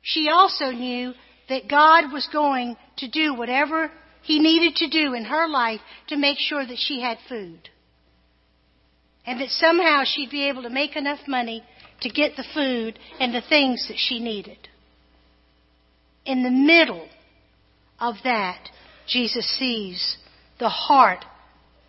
she 0.00 0.28
also 0.28 0.70
knew 0.70 1.12
that 1.48 1.68
God 1.68 2.12
was 2.12 2.26
going 2.32 2.76
to 2.96 3.08
do 3.08 3.34
whatever 3.34 3.90
he 4.24 4.38
needed 4.38 4.76
to 4.76 4.88
do 4.88 5.14
in 5.14 5.24
her 5.24 5.46
life 5.48 5.80
to 6.08 6.16
make 6.16 6.38
sure 6.38 6.66
that 6.66 6.78
she 6.78 7.00
had 7.00 7.18
food. 7.28 7.68
And 9.26 9.40
that 9.40 9.50
somehow 9.50 10.02
she'd 10.04 10.30
be 10.30 10.48
able 10.48 10.62
to 10.62 10.70
make 10.70 10.96
enough 10.96 11.20
money 11.28 11.62
to 12.00 12.08
get 12.08 12.36
the 12.36 12.44
food 12.54 12.98
and 13.20 13.34
the 13.34 13.42
things 13.48 13.86
that 13.88 13.98
she 13.98 14.18
needed. 14.18 14.58
In 16.24 16.42
the 16.42 16.50
middle 16.50 17.06
of 18.00 18.16
that, 18.24 18.68
Jesus 19.06 19.46
sees 19.58 20.16
the 20.58 20.68
heart, 20.68 21.24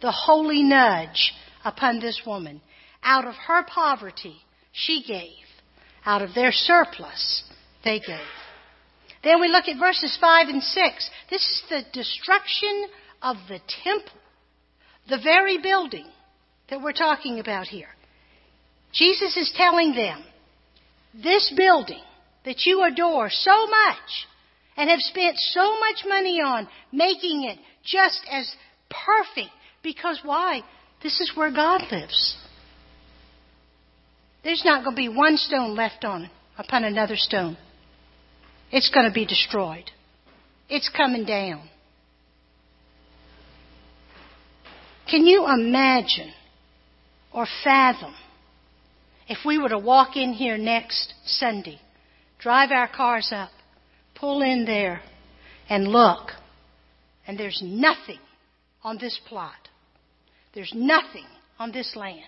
the 0.02 0.12
holy 0.12 0.64
nudge 0.64 1.34
upon 1.64 2.00
this 2.00 2.22
woman. 2.26 2.62
Out 3.02 3.26
of 3.26 3.36
her 3.36 3.64
poverty, 3.64 4.38
she 4.72 5.04
gave. 5.08 5.46
Out 6.06 6.22
of 6.22 6.36
their 6.36 6.52
surplus, 6.52 7.44
they 7.84 8.00
gave. 8.00 8.20
Then 9.26 9.42
we 9.42 9.48
look 9.48 9.68
at 9.68 9.80
verses 9.80 10.16
5 10.22 10.50
and 10.50 10.62
6. 10.62 11.10
This 11.32 11.42
is 11.42 11.64
the 11.68 11.82
destruction 11.92 12.86
of 13.24 13.38
the 13.50 13.60
temple, 13.84 14.22
the 15.10 15.18
very 15.22 15.58
building 15.58 16.06
that 16.70 16.80
we're 16.80 16.94
talking 16.94 17.40
about 17.40 17.66
here. 17.66 17.90
Jesus 18.94 19.36
is 19.36 19.52
telling 19.58 19.94
them, 19.96 20.24
this 21.24 21.52
building 21.58 22.04
that 22.46 22.66
you 22.68 22.84
adore 22.84 23.30
so 23.32 23.66
much 23.66 24.28
and 24.78 24.92
have 24.92 25.00
spent 25.00 25.38
so 25.38 25.80
much 25.80 26.04
money 26.08 26.40
on 26.40 26.68
making 26.92 27.46
it 27.46 27.58
just 27.84 28.22
as 28.32 28.54
perfect 28.90 29.50
because 29.82 30.20
why? 30.24 30.62
This 31.02 31.20
is 31.20 31.32
where 31.36 31.52
God 31.52 31.82
lives. 31.92 32.38
There's 34.44 34.64
not 34.64 34.84
going 34.84 34.96
to 34.96 35.02
be 35.02 35.10
one 35.10 35.38
stone 35.38 35.76
left 35.76 36.06
on 36.06 36.30
upon 36.60 36.84
another 36.84 37.16
stone. 37.16 37.58
It's 38.72 38.90
going 38.90 39.08
to 39.08 39.14
be 39.14 39.26
destroyed. 39.26 39.90
It's 40.70 40.90
coming 40.90 41.26
down. 41.26 41.70
Can 45.10 45.26
you 45.26 45.48
imagine 45.48 46.34
or 47.32 47.46
fathom 47.64 48.14
if 49.28 49.40
we 49.46 49.58
were 49.58 49.70
to 49.70 49.78
walk 49.78 50.16
in 50.16 50.34
here 50.34 50.58
next 50.58 51.14
Sunday, 51.26 51.80
drive 52.40 52.72
our 52.72 52.88
cars 52.88 53.32
up, 53.32 53.50
pull 54.16 54.42
in 54.42 54.66
there, 54.66 55.02
and 55.70 55.88
look, 55.88 56.32
and 57.28 57.38
there's 57.38 57.62
nothing 57.64 58.20
on 58.84 58.98
this 59.00 59.20
plot. 59.28 59.54
There's 60.54 60.72
nothing 60.76 61.26
on 61.60 61.72
this 61.72 61.96
land. 61.96 62.22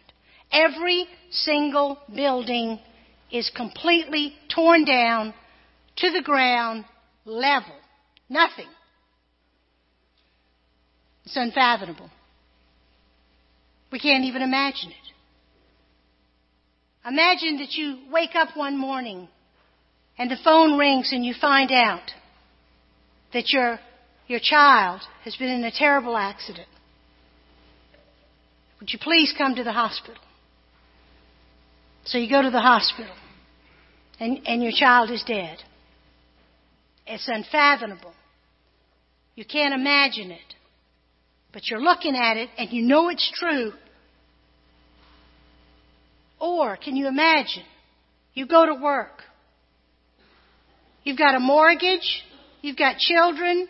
Every 0.51 1.06
single 1.29 2.00
building 2.13 2.79
is 3.32 3.51
completely 3.56 4.34
torn 4.53 4.86
down 4.86 5.34
to 5.98 6.12
the 6.12 6.22
ground, 6.22 6.86
level. 7.25 7.75
Nothing. 8.30 8.68
It's 11.25 11.36
unfathomable. 11.36 12.10
We 13.92 14.00
can't 14.00 14.25
even 14.25 14.42
imagine 14.42 14.92
it. 14.92 14.96
Imagine 17.08 17.58
that 17.60 17.74
you 17.74 18.00
wake 18.12 18.36
up 18.36 18.56
one 18.56 18.77
morning 18.77 19.30
and 20.18 20.30
the 20.30 20.38
phone 20.44 20.77
rings 20.77 21.10
and 21.13 21.25
you 21.25 21.34
find 21.39 21.72
out 21.72 22.12
that 23.34 23.50
your, 23.50 23.80
your 24.27 24.39
child 24.42 25.01
has 25.24 25.36
been 25.38 25.50
in 25.50 25.63
a 25.63 25.72
terrible 25.72 26.18
accident. 26.18 26.68
Would 28.80 28.92
you 28.92 29.00
please 29.00 29.34
come 29.38 29.56
to 29.56 29.63
the 29.63 29.72
hospital? 29.72 30.22
So 32.06 32.18
you 32.18 32.30
go 32.30 32.42
to 32.42 32.51
the 32.51 32.62
hospital 32.62 33.13
and, 34.20 34.39
and 34.46 34.62
your 34.62 34.74
child 34.74 35.12
is 35.12 35.24
dead. 35.25 35.58
It's 37.08 37.28
unfathomable. 37.28 38.14
You 39.36 39.46
can't 39.46 39.74
imagine 39.74 40.32
it. 40.32 40.56
But 41.54 41.70
you're 41.70 41.82
looking 41.82 42.16
at 42.16 42.38
it 42.38 42.50
and 42.58 42.72
you 42.72 42.82
know 42.84 43.10
it's 43.10 43.32
true. 43.34 43.72
Or 46.40 46.78
can 46.78 46.96
you 46.96 47.08
imagine? 47.08 47.64
You 48.34 48.46
go 48.46 48.66
to 48.66 48.76
work. 48.76 49.24
You've 51.04 51.18
got 51.18 51.36
a 51.36 51.40
mortgage. 51.40 52.24
You've 52.62 52.78
got 52.78 52.98
children. 52.98 53.68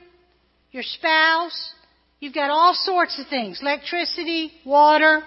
Your 0.71 0.83
spouse. 0.83 1.73
You've 2.19 2.33
got 2.33 2.49
all 2.49 2.73
sorts 2.73 3.19
of 3.19 3.27
things. 3.27 3.59
Electricity, 3.61 4.51
water, 4.65 5.21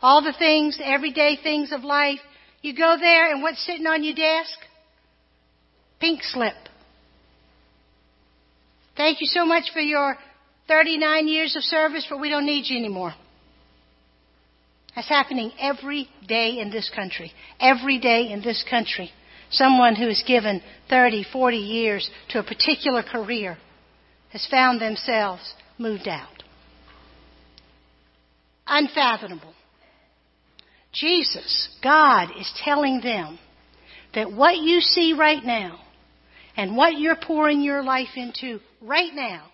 all 0.00 0.22
the 0.22 0.34
things, 0.38 0.78
the 0.78 0.88
everyday 0.88 1.36
things 1.42 1.70
of 1.70 1.84
life. 1.84 2.20
You 2.62 2.74
go 2.74 2.96
there 2.98 3.30
and 3.30 3.42
what's 3.42 3.64
sitting 3.66 3.86
on 3.86 4.02
your 4.02 4.14
desk? 4.14 4.58
Pink 6.00 6.22
slip. 6.22 6.54
Thank 8.96 9.20
you 9.20 9.26
so 9.26 9.44
much 9.44 9.70
for 9.72 9.80
your 9.80 10.16
39 10.68 11.28
years 11.28 11.56
of 11.56 11.62
service, 11.62 12.06
but 12.08 12.20
we 12.20 12.30
don't 12.30 12.46
need 12.46 12.64
you 12.68 12.78
anymore. 12.78 13.14
That's 14.94 15.08
happening 15.08 15.52
every 15.58 16.08
day 16.26 16.58
in 16.60 16.70
this 16.70 16.90
country. 16.94 17.32
Every 17.60 17.98
day 17.98 18.30
in 18.30 18.42
this 18.42 18.64
country. 18.68 19.10
Someone 19.50 19.96
who 19.96 20.08
has 20.08 20.22
given 20.26 20.62
30, 20.88 21.24
40 21.32 21.56
years 21.56 22.10
to 22.30 22.38
a 22.38 22.44
particular 22.44 23.02
career 23.02 23.58
has 24.30 24.46
found 24.50 24.80
themselves 24.80 25.54
moved 25.78 26.08
out. 26.08 26.42
Unfathomable. 28.66 29.52
Jesus, 30.92 31.68
God, 31.82 32.28
is 32.38 32.50
telling 32.64 33.00
them 33.00 33.38
that 34.14 34.32
what 34.32 34.56
you 34.56 34.80
see 34.80 35.12
right 35.12 35.44
now 35.44 35.80
and 36.56 36.76
what 36.76 36.98
you're 36.98 37.16
pouring 37.16 37.60
your 37.60 37.82
life 37.82 38.16
into 38.16 38.60
right 38.84 39.12
now 39.14 39.46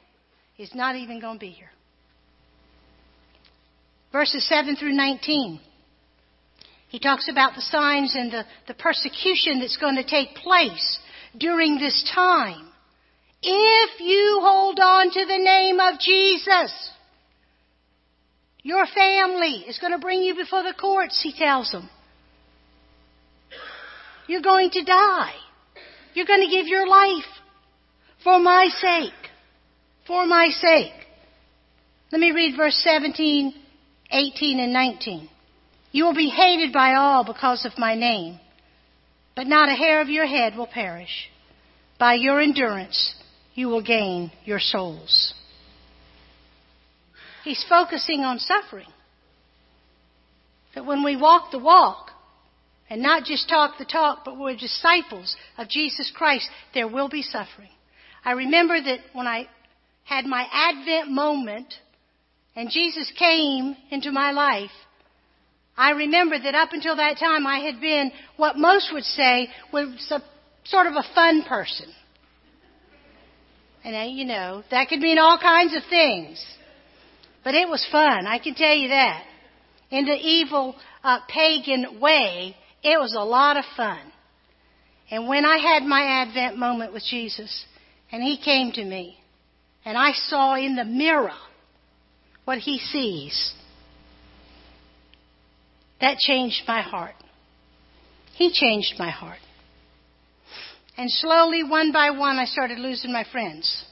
is 0.59 0.75
not 0.75 0.97
even 0.97 1.21
going 1.21 1.37
to 1.37 1.41
be 1.41 1.51
here. 1.51 1.71
Verses 4.13 4.47
7 4.49 4.77
through 4.77 4.93
19. 4.93 5.61
He 6.89 6.99
talks 6.99 7.29
about 7.29 7.55
the 7.55 7.63
signs 7.63 8.17
and 8.17 8.33
the, 8.33 8.45
the 8.67 8.75
persecution 8.75 9.61
that's 9.61 9.77
going 9.77 9.95
to 9.95 10.05
take 10.05 10.35
place 10.35 10.99
during 11.39 11.79
this 11.79 12.11
time. 12.13 12.67
If 13.43 14.01
you 14.01 14.41
hold 14.43 14.81
on 14.81 15.11
to 15.11 15.25
the 15.25 15.39
name 15.39 15.79
of 15.79 16.01
Jesus, 16.01 16.91
your 18.63 18.87
family 18.87 19.65
is 19.69 19.79
going 19.79 19.93
to 19.93 19.99
bring 19.99 20.23
you 20.23 20.35
before 20.35 20.63
the 20.63 20.75
courts, 20.79 21.21
he 21.23 21.33
tells 21.33 21.71
them. 21.71 21.89
You're 24.27 24.43
going 24.43 24.71
to 24.71 24.85
die. 24.85 25.35
You're 26.15 26.27
going 26.27 26.47
to 26.47 26.55
give 26.55 26.67
your 26.67 26.87
life 26.87 27.25
for 28.23 28.39
my 28.39 28.69
sake. 28.81 29.13
For 30.07 30.27
my 30.27 30.49
sake. 30.49 30.93
Let 32.13 32.21
me 32.21 32.33
read 32.33 32.57
verse 32.57 32.77
17, 32.83 33.55
18, 34.11 34.61
and 34.61 34.73
19. 34.73 35.29
You 35.93 36.05
will 36.05 36.15
be 36.15 36.29
hated 36.29 36.73
by 36.73 36.95
all 36.95 37.25
because 37.25 37.65
of 37.65 37.79
my 37.79 37.95
name, 37.95 38.41
but 39.37 39.47
not 39.47 39.69
a 39.69 39.75
hair 39.75 40.01
of 40.01 40.09
your 40.09 40.27
head 40.27 40.57
will 40.57 40.67
perish. 40.67 41.31
By 41.99 42.15
your 42.15 42.41
endurance, 42.41 43.15
you 43.55 43.69
will 43.69 43.83
gain 43.83 44.33
your 44.45 44.59
souls. 44.59 45.35
He's 47.45 47.65
focusing 47.69 48.21
on 48.21 48.39
suffering. 48.39 48.89
That 50.75 50.87
when 50.87 51.03
we 51.05 51.17
walk 51.17 51.51
the 51.51 51.59
walk, 51.59 52.11
and 52.89 53.03
not 53.03 53.25
just 53.25 53.49
talk 53.49 53.79
the 53.79 53.85
talk, 53.85 54.25
but 54.25 54.37
we're 54.37 54.57
disciples 54.57 55.37
of 55.57 55.69
Jesus 55.69 56.13
Christ, 56.15 56.49
there 56.75 56.89
will 56.89 57.09
be 57.09 57.23
suffering. 57.23 57.71
I 58.25 58.33
remember 58.33 58.81
that 58.81 58.99
when 59.13 59.29
I 59.29 59.47
had 60.11 60.27
my 60.27 60.45
Advent 60.53 61.09
moment 61.09 61.73
and 62.57 62.69
Jesus 62.69 63.13
came 63.17 63.77
into 63.93 64.11
my 64.11 64.33
life, 64.33 64.73
I 65.77 65.93
remember 65.93 66.37
that 66.37 66.57
up 66.57 66.71
until 66.73 66.97
that 66.97 67.17
time 67.21 67.47
I 67.47 67.61
had 67.61 67.81
been 67.81 68.11
what 68.37 68.59
most 68.59 68.93
would 68.93 69.05
say 69.05 69.49
was 69.73 69.87
a, 70.11 70.21
sort 70.65 70.89
of 70.89 70.95
a 70.95 71.15
fun 71.15 71.45
person. 71.49 71.87
And 73.85 73.95
uh, 73.95 74.13
you 74.13 74.25
know, 74.25 74.65
that 74.73 74.89
could 74.89 74.99
mean 74.99 75.19
all 75.21 75.39
kinds 75.39 75.77
of 75.77 75.83
things. 75.89 76.45
But 77.45 77.55
it 77.55 77.69
was 77.69 77.87
fun, 77.93 78.27
I 78.27 78.41
can 78.41 78.57
tell 78.57 78.75
you 78.75 78.89
that. 78.89 79.23
In 79.93 80.07
the 80.07 80.19
evil 80.21 80.75
uh, 81.05 81.21
pagan 81.29 82.01
way, 82.01 82.57
it 82.83 82.99
was 82.99 83.15
a 83.17 83.25
lot 83.25 83.57
of 83.57 83.65
fun. 83.77 84.01
And 85.09 85.29
when 85.29 85.45
I 85.45 85.59
had 85.59 85.85
my 85.85 86.03
Advent 86.03 86.59
moment 86.59 86.93
with 86.93 87.05
Jesus, 87.05 87.65
and 88.11 88.25
He 88.25 88.43
came 88.43 88.73
to 88.73 88.85
me, 88.85 89.20
and 89.85 89.97
I 89.97 90.13
saw 90.13 90.55
in 90.55 90.77
the 90.77 90.85
mirror 90.85 91.37
what 92.45 92.59
He 92.59 92.79
sees, 92.79 93.55
that 96.01 96.19
changed 96.19 96.63
my 96.67 96.83
heart. 96.83 97.15
He 98.35 98.51
changed 98.53 98.95
my 98.99 99.11
heart. 99.11 99.39
And 100.97 101.11
slowly, 101.11 101.63
one 101.63 101.93
by 101.93 102.11
one, 102.11 102.37
I 102.39 102.47
started 102.47 102.79
losing 102.79 103.13
my 103.13 103.25
friends. 103.31 103.85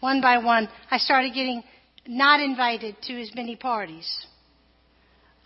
One 0.00 0.20
by 0.20 0.38
one, 0.38 0.68
I 0.90 0.98
started 0.98 1.34
getting 1.34 1.62
not 2.06 2.40
invited 2.40 2.96
to 3.02 3.20
as 3.20 3.34
many 3.34 3.56
parties 3.56 4.26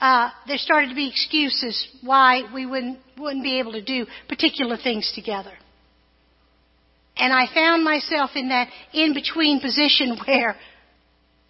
uh, 0.01 0.31
there 0.47 0.59
started 0.59 0.91
to 0.91 0.95
be 0.95 1.09
excuses 1.09 1.89
why 2.03 2.43
we 2.53 2.67
wouldn't, 2.67 2.99
wouldn't 3.17 3.43
be 3.43 3.59
able 3.59 3.73
to 3.73 3.83
do 3.83 4.07
particular 4.29 4.77
things 4.77 5.11
together. 5.15 5.53
And 7.17 7.33
I 7.33 7.47
found 7.53 7.83
myself 7.83 8.31
in 8.35 8.51
that 8.51 8.69
in 8.93 9.15
between 9.15 9.61
position 9.61 10.19
where, 10.27 10.57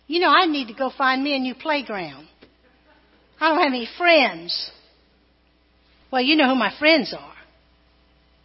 you 0.06 0.20
know, 0.20 0.30
I 0.30 0.46
need 0.46 0.68
to 0.68 0.74
go 0.74 0.90
find 0.96 1.22
me 1.22 1.34
a 1.34 1.38
new 1.38 1.54
playground. 1.54 2.28
I 3.40 3.48
don't 3.48 3.58
have 3.58 3.72
any 3.72 3.88
friends. 3.98 4.70
Well, 6.10 6.22
you 6.22 6.36
know 6.36 6.48
who 6.48 6.54
my 6.54 6.72
friends 6.78 7.14
are. 7.18 7.34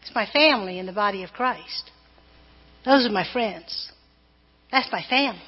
It's 0.02 0.14
my 0.16 0.26
family 0.26 0.80
in 0.80 0.88
the 0.88 0.94
body 0.94 1.24
of 1.24 1.32
Christ. 1.32 1.92
Those 2.84 3.06
are 3.06 3.12
my 3.12 3.26
friends. 3.32 3.92
That's 4.72 4.92
my 4.92 5.04
family. 5.08 5.42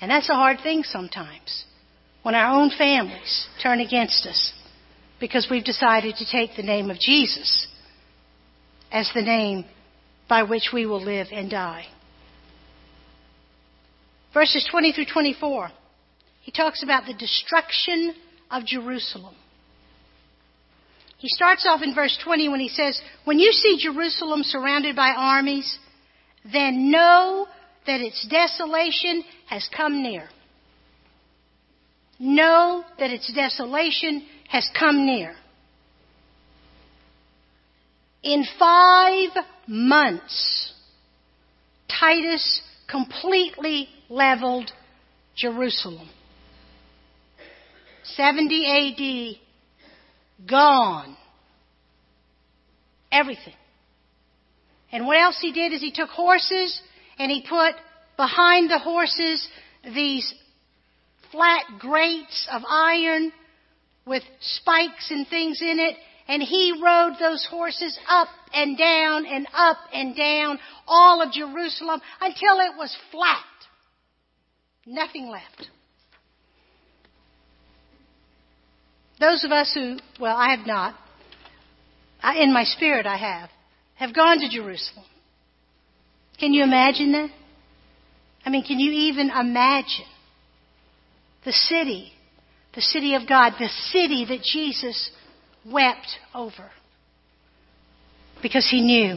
And 0.00 0.10
that's 0.10 0.28
a 0.30 0.34
hard 0.34 0.58
thing 0.62 0.84
sometimes 0.84 1.64
when 2.22 2.34
our 2.34 2.58
own 2.58 2.70
families 2.76 3.48
turn 3.62 3.80
against 3.80 4.26
us 4.26 4.52
because 5.18 5.48
we've 5.50 5.64
decided 5.64 6.16
to 6.16 6.30
take 6.30 6.56
the 6.56 6.62
name 6.62 6.90
of 6.90 6.98
Jesus 6.98 7.66
as 8.92 9.10
the 9.14 9.22
name 9.22 9.64
by 10.30 10.44
which 10.44 10.70
we 10.72 10.86
will 10.86 11.04
live 11.04 11.26
and 11.32 11.50
die. 11.50 11.84
Verses 14.32 14.66
20 14.70 14.92
through 14.92 15.06
24, 15.12 15.70
he 16.42 16.52
talks 16.52 16.84
about 16.84 17.04
the 17.04 17.14
destruction 17.14 18.14
of 18.48 18.64
Jerusalem. 18.64 19.34
He 21.18 21.28
starts 21.28 21.66
off 21.68 21.82
in 21.82 21.94
verse 21.94 22.16
20 22.24 22.48
when 22.48 22.60
he 22.60 22.68
says, 22.68 22.98
When 23.24 23.40
you 23.40 23.50
see 23.50 23.76
Jerusalem 23.78 24.42
surrounded 24.44 24.94
by 24.94 25.10
armies, 25.14 25.78
then 26.50 26.90
know 26.90 27.46
that 27.86 28.00
its 28.00 28.26
desolation 28.30 29.24
has 29.48 29.68
come 29.76 30.00
near. 30.02 30.28
Know 32.20 32.84
that 32.98 33.10
its 33.10 33.30
desolation 33.34 34.24
has 34.48 34.66
come 34.78 35.04
near. 35.04 35.34
In 38.22 38.44
five 38.58 39.30
months, 39.70 40.74
Titus 41.88 42.60
completely 42.90 43.88
leveled 44.08 44.70
Jerusalem. 45.36 46.10
70 48.02 49.38
AD, 50.40 50.48
gone. 50.48 51.16
Everything. 53.12 53.54
And 54.92 55.06
what 55.06 55.18
else 55.18 55.38
he 55.40 55.52
did 55.52 55.72
is 55.72 55.80
he 55.80 55.92
took 55.92 56.10
horses 56.10 56.80
and 57.18 57.30
he 57.30 57.44
put 57.48 57.74
behind 58.16 58.68
the 58.68 58.78
horses 58.78 59.46
these 59.84 60.34
flat 61.30 61.64
grates 61.78 62.48
of 62.50 62.62
iron 62.68 63.32
with 64.04 64.24
spikes 64.40 65.10
and 65.10 65.28
things 65.28 65.62
in 65.62 65.78
it. 65.78 65.96
And 66.30 66.40
he 66.40 66.80
rode 66.80 67.14
those 67.18 67.44
horses 67.50 67.98
up 68.08 68.28
and 68.54 68.78
down 68.78 69.26
and 69.26 69.48
up 69.52 69.78
and 69.92 70.16
down 70.16 70.60
all 70.86 71.22
of 71.22 71.32
Jerusalem 71.32 72.00
until 72.20 72.60
it 72.60 72.78
was 72.78 72.96
flat. 73.10 73.44
Nothing 74.86 75.28
left. 75.28 75.68
Those 79.18 79.42
of 79.42 79.50
us 79.50 79.72
who, 79.74 79.96
well, 80.20 80.36
I 80.36 80.54
have 80.54 80.64
not, 80.68 80.94
I, 82.22 82.36
in 82.36 82.52
my 82.52 82.62
spirit 82.62 83.06
I 83.06 83.16
have, 83.16 83.50
have 83.96 84.14
gone 84.14 84.38
to 84.38 84.48
Jerusalem. 84.48 85.06
Can 86.38 86.52
you 86.52 86.62
imagine 86.62 87.10
that? 87.10 87.30
I 88.46 88.50
mean, 88.50 88.64
can 88.64 88.78
you 88.78 88.92
even 88.92 89.30
imagine 89.30 90.06
the 91.44 91.52
city, 91.52 92.12
the 92.76 92.82
city 92.82 93.16
of 93.16 93.28
God, 93.28 93.54
the 93.58 93.68
city 93.90 94.24
that 94.28 94.42
Jesus 94.44 95.10
wept 95.64 96.08
over? 96.34 96.70
Because 98.42 98.68
he 98.70 98.80
knew. 98.80 99.16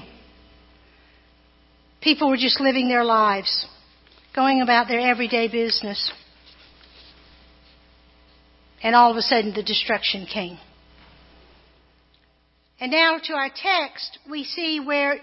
People 2.01 2.29
were 2.29 2.37
just 2.37 2.59
living 2.59 2.89
their 2.89 3.05
lives, 3.05 3.65
going 4.35 4.61
about 4.61 4.87
their 4.87 4.99
everyday 4.99 5.47
business. 5.47 6.11
And 8.81 8.95
all 8.95 9.11
of 9.11 9.17
a 9.17 9.21
sudden, 9.21 9.53
the 9.53 9.63
destruction 9.63 10.25
came. 10.25 10.57
And 12.81 12.91
now 12.91 13.17
to 13.23 13.33
our 13.33 13.49
text, 13.49 14.19
we 14.29 14.43
see 14.43 14.81
where 14.81 15.19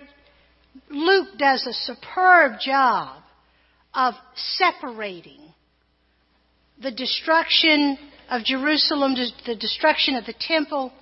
Luke 0.88 1.36
does 1.36 1.66
a 1.66 1.74
superb 1.74 2.52
job 2.64 3.22
of 3.92 4.14
separating 4.34 5.40
the 6.80 6.90
destruction 6.90 7.98
of 8.30 8.44
Jerusalem, 8.44 9.14
the 9.44 9.56
destruction 9.56 10.16
of 10.16 10.24
the 10.24 10.34
temple, 10.38 10.92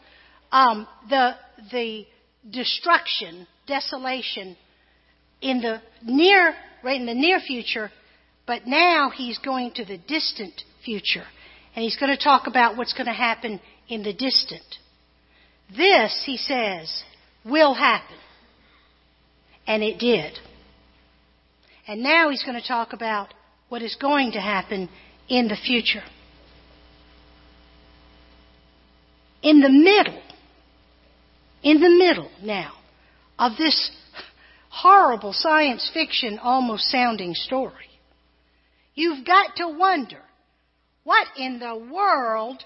um, 0.53 0.87
the, 1.09 1.33
the 1.71 2.07
destruction, 2.51 3.47
desolation 3.67 4.57
in 5.41 5.61
the 5.61 5.81
near, 6.03 6.55
right 6.83 7.01
in 7.01 7.07
the 7.07 7.15
near 7.15 7.41
future, 7.41 7.91
but 8.47 8.67
now 8.67 9.11
he's 9.11 9.39
going 9.39 9.73
to 9.75 9.85
the 9.85 9.99
distant 9.99 10.63
future. 10.85 11.25
And 11.77 11.83
he's 11.83 11.97
going 11.97 12.17
to 12.17 12.23
talk 12.23 12.47
about 12.47 12.77
what's 12.77 12.95
going 12.95 13.07
to 13.07 13.13
happen 13.13 13.61
in 13.89 14.03
the 14.03 14.13
distant. 14.13 14.65
This, 15.77 16.23
he 16.25 16.37
says, 16.37 17.03
will 17.45 17.75
happen. 17.75 18.17
And 19.67 19.83
it 19.83 19.99
did. 19.99 20.33
And 21.87 22.03
now 22.03 22.31
he's 22.31 22.43
going 22.43 22.61
to 22.61 22.67
talk 22.67 22.93
about 22.93 23.33
what 23.69 23.83
is 23.83 23.97
going 24.01 24.33
to 24.33 24.41
happen 24.41 24.89
in 25.29 25.49
the 25.49 25.57
future. 25.57 26.03
In 29.43 29.61
the 29.61 29.69
middle, 29.69 30.21
in 31.63 31.81
the 31.81 31.91
middle 31.91 32.31
now 32.43 32.73
of 33.39 33.53
this 33.57 33.91
horrible 34.71 35.33
science 35.33 35.91
fiction 35.93 36.39
almost 36.39 36.91
sounding 36.91 37.35
story, 37.35 37.89
you've 38.95 39.27
got 39.27 39.57
to 39.57 39.69
wonder 39.69 40.23
what 41.05 41.27
in 41.37 41.59
the 41.59 41.77
world 41.93 42.63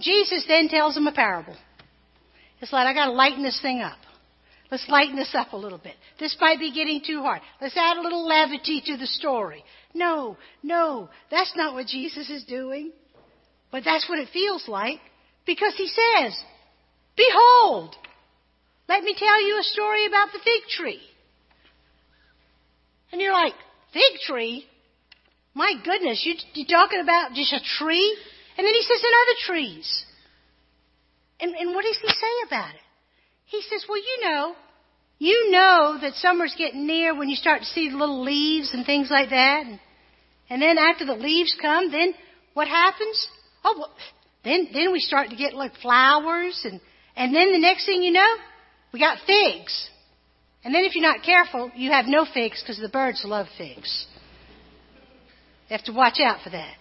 Jesus 0.00 0.44
then 0.48 0.68
tells 0.68 0.94
them 0.94 1.06
a 1.06 1.12
parable. 1.12 1.56
It's 2.60 2.72
like, 2.72 2.86
I 2.86 2.94
got 2.94 3.06
to 3.06 3.12
lighten 3.12 3.42
this 3.42 3.60
thing 3.60 3.80
up. 3.80 3.98
Let's 4.70 4.88
lighten 4.88 5.16
this 5.16 5.34
up 5.34 5.52
a 5.52 5.56
little 5.56 5.78
bit. 5.78 5.94
This 6.18 6.34
might 6.40 6.58
be 6.58 6.72
getting 6.72 7.02
too 7.06 7.20
hard. 7.20 7.42
Let's 7.60 7.76
add 7.76 7.98
a 7.98 8.00
little 8.00 8.26
levity 8.26 8.82
to 8.86 8.96
the 8.96 9.06
story. 9.06 9.62
No, 9.92 10.38
no, 10.62 11.10
that's 11.30 11.52
not 11.56 11.74
what 11.74 11.86
Jesus 11.86 12.30
is 12.30 12.44
doing. 12.44 12.92
But 13.70 13.84
that's 13.84 14.08
what 14.08 14.18
it 14.18 14.28
feels 14.32 14.66
like 14.68 15.00
because 15.44 15.74
he 15.76 15.88
says, 15.88 16.34
Behold, 17.16 17.94
let 18.88 19.02
me 19.02 19.14
tell 19.16 19.46
you 19.46 19.58
a 19.58 19.62
story 19.62 20.06
about 20.06 20.32
the 20.32 20.38
fig 20.38 20.62
tree. 20.68 21.00
And 23.10 23.20
you're 23.20 23.32
like, 23.32 23.54
Fig 23.92 24.20
tree? 24.26 24.66
My 25.54 25.74
goodness, 25.84 26.22
you, 26.24 26.34
you're 26.54 26.78
talking 26.78 27.00
about 27.00 27.34
just 27.34 27.52
a 27.52 27.60
tree? 27.78 28.16
And 28.56 28.66
then 28.66 28.74
he 28.74 28.82
says, 28.82 29.02
and 29.02 29.12
other 29.22 29.38
trees. 29.46 30.04
And, 31.40 31.54
and 31.54 31.74
what 31.74 31.84
does 31.84 31.98
he 32.00 32.08
say 32.08 32.46
about 32.46 32.74
it? 32.74 32.80
He 33.46 33.60
says, 33.68 33.84
well, 33.88 33.98
you 33.98 34.18
know, 34.22 34.54
you 35.18 35.50
know 35.50 35.98
that 36.00 36.14
summer's 36.14 36.54
getting 36.56 36.86
near 36.86 37.16
when 37.16 37.28
you 37.28 37.36
start 37.36 37.60
to 37.60 37.66
see 37.66 37.90
the 37.90 37.96
little 37.96 38.22
leaves 38.22 38.72
and 38.72 38.86
things 38.86 39.08
like 39.10 39.28
that. 39.30 39.64
And, 39.66 39.78
and 40.48 40.62
then 40.62 40.78
after 40.78 41.04
the 41.04 41.14
leaves 41.14 41.54
come, 41.60 41.92
then 41.92 42.14
what 42.54 42.66
happens? 42.66 43.28
Oh, 43.62 43.74
well, 43.78 43.92
then, 44.44 44.68
then 44.72 44.90
we 44.90 45.00
start 45.00 45.30
to 45.30 45.36
get 45.36 45.52
like 45.52 45.76
flowers 45.82 46.60
and, 46.64 46.80
and 47.16 47.34
then 47.34 47.52
the 47.52 47.58
next 47.58 47.86
thing 47.86 48.02
you 48.02 48.12
know, 48.12 48.36
we 48.92 49.00
got 49.00 49.18
figs. 49.26 49.90
And 50.64 50.74
then 50.74 50.84
if 50.84 50.94
you're 50.94 51.02
not 51.02 51.24
careful, 51.24 51.70
you 51.74 51.90
have 51.90 52.06
no 52.06 52.24
figs 52.32 52.62
because 52.62 52.78
the 52.80 52.88
birds 52.88 53.22
love 53.24 53.46
figs. 53.58 54.06
You 55.68 55.76
have 55.76 55.84
to 55.86 55.92
watch 55.92 56.18
out 56.24 56.42
for 56.42 56.50
that. 56.50 56.74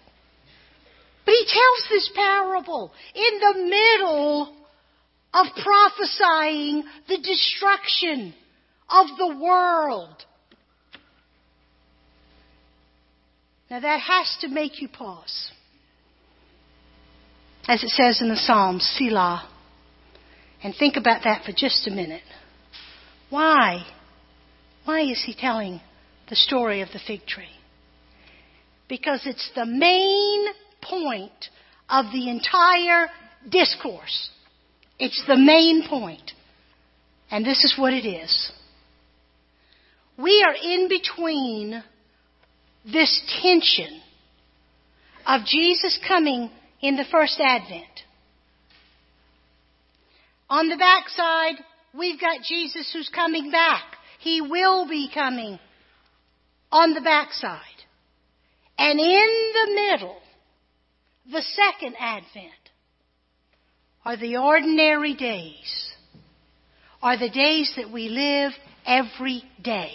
But 1.26 1.32
he 1.32 1.46
tells 1.46 1.90
this 1.90 2.12
parable 2.16 2.92
in 3.16 3.40
the 3.40 3.70
middle 3.70 4.56
of 5.34 5.48
prophesying 5.64 6.84
the 7.08 7.18
destruction 7.18 8.34
of 8.90 9.08
the 9.18 9.38
world. 9.42 10.26
Now 13.70 13.80
that 13.80 14.02
has 14.02 14.38
to 14.42 14.50
make 14.50 14.82
you 14.82 14.90
pause. 14.90 15.52
As 17.68 17.84
it 17.84 17.90
says 17.90 18.22
in 18.22 18.28
the 18.28 18.36
Psalms, 18.36 18.84
Selah. 18.98 19.48
And 20.64 20.76
think 20.76 20.96
about 20.96 21.24
that 21.24 21.44
for 21.46 21.52
just 21.56 21.88
a 21.88 21.92
minute. 21.92 22.22
Why? 23.30 23.86
Why 24.86 25.02
is 25.02 25.24
he 25.26 25.34
telling 25.34 25.82
the 26.30 26.36
story 26.36 26.82
of 26.82 26.90
the 26.94 27.00
fig 27.06 27.26
tree? 27.26 27.46
Because 28.88 29.22
it's 29.26 29.50
the 29.56 29.66
main 29.66 30.46
point 30.82 31.50
of 31.90 32.06
the 32.12 32.30
entire 32.30 33.08
discourse. 33.50 34.30
It's 35.00 35.24
the 35.28 35.38
main 35.38 35.88
point. 35.88 36.32
And 37.32 37.46
this 37.46 37.64
is 37.64 37.76
what 37.78 37.94
it 37.94 38.08
is. 38.08 38.52
We 40.18 40.46
are 40.46 40.54
in 40.54 40.90
between 40.90 41.84
this 42.86 43.22
tension 43.42 44.02
of 45.26 45.46
Jesus 45.46 46.00
coming 46.08 46.52
in 46.82 46.98
the 46.98 47.06
first 47.10 47.40
advent. 47.40 47.86
On 50.52 50.68
the 50.68 50.76
backside, 50.76 51.64
we've 51.98 52.20
got 52.20 52.44
Jesus 52.44 52.92
who's 52.92 53.08
coming 53.08 53.52
back. 53.52 53.84
He 54.20 54.42
will 54.42 54.86
be 54.86 55.10
coming 55.12 55.58
on 56.70 56.94
the 56.94 57.00
backside. 57.00 57.62
And 58.78 59.00
in 59.00 59.54
the 59.54 59.72
middle, 59.74 60.18
the 61.32 61.42
second 61.42 61.96
advent 61.98 62.52
are 64.04 64.18
the 64.18 64.36
ordinary 64.36 65.14
days, 65.16 65.94
are 67.02 67.18
the 67.18 67.30
days 67.30 67.72
that 67.78 67.90
we 67.90 68.10
live 68.10 68.52
every 68.86 69.44
day, 69.64 69.94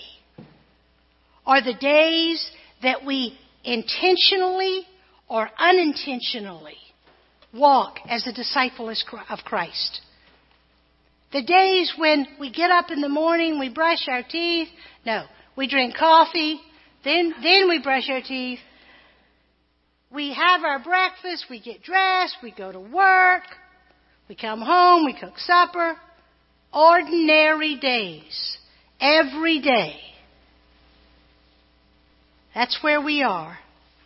are 1.44 1.62
the 1.62 1.74
days 1.74 2.50
that 2.82 3.04
we 3.04 3.38
intentionally 3.62 4.86
or 5.28 5.50
unintentionally 5.58 6.78
walk 7.52 7.98
as 8.08 8.26
a 8.26 8.32
disciple 8.32 8.88
of 8.88 9.38
Christ. 9.44 10.00
The 11.36 11.42
days 11.42 11.92
when 11.98 12.26
we 12.40 12.50
get 12.50 12.70
up 12.70 12.90
in 12.90 13.02
the 13.02 13.10
morning, 13.10 13.58
we 13.58 13.68
brush 13.68 14.08
our 14.08 14.22
teeth. 14.22 14.68
No, 15.04 15.26
we 15.54 15.68
drink 15.68 15.94
coffee, 15.94 16.58
then, 17.04 17.34
then 17.42 17.68
we 17.68 17.78
brush 17.82 18.08
our 18.08 18.22
teeth, 18.22 18.58
we 20.10 20.32
have 20.32 20.64
our 20.64 20.82
breakfast, 20.82 21.44
we 21.50 21.60
get 21.60 21.82
dressed, 21.82 22.38
we 22.42 22.52
go 22.52 22.72
to 22.72 22.80
work, 22.80 23.42
We 24.30 24.34
come 24.34 24.62
home, 24.62 25.04
we 25.04 25.12
cook 25.12 25.38
supper. 25.38 25.96
Ordinary 26.72 27.76
days. 27.76 28.56
Every 28.98 29.60
day. 29.60 29.96
That's 32.54 32.78
where 32.82 33.02
we 33.02 33.22
are, 33.22 33.58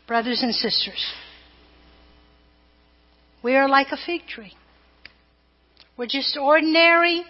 brothers 0.09 0.43
and 0.43 0.53
sisters. 0.53 1.13
We 3.41 3.55
are 3.55 3.69
like 3.69 3.93
a 3.93 3.97
fig 4.05 4.27
tree. 4.27 4.53
We're 6.01 6.07
just 6.07 6.35
ordinary 6.41 7.23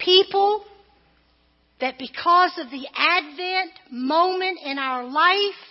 people 0.00 0.64
that 1.80 1.96
because 1.96 2.50
of 2.58 2.68
the 2.68 2.84
Advent 2.92 3.70
moment 3.92 4.58
in 4.64 4.80
our 4.80 5.04
life, 5.04 5.62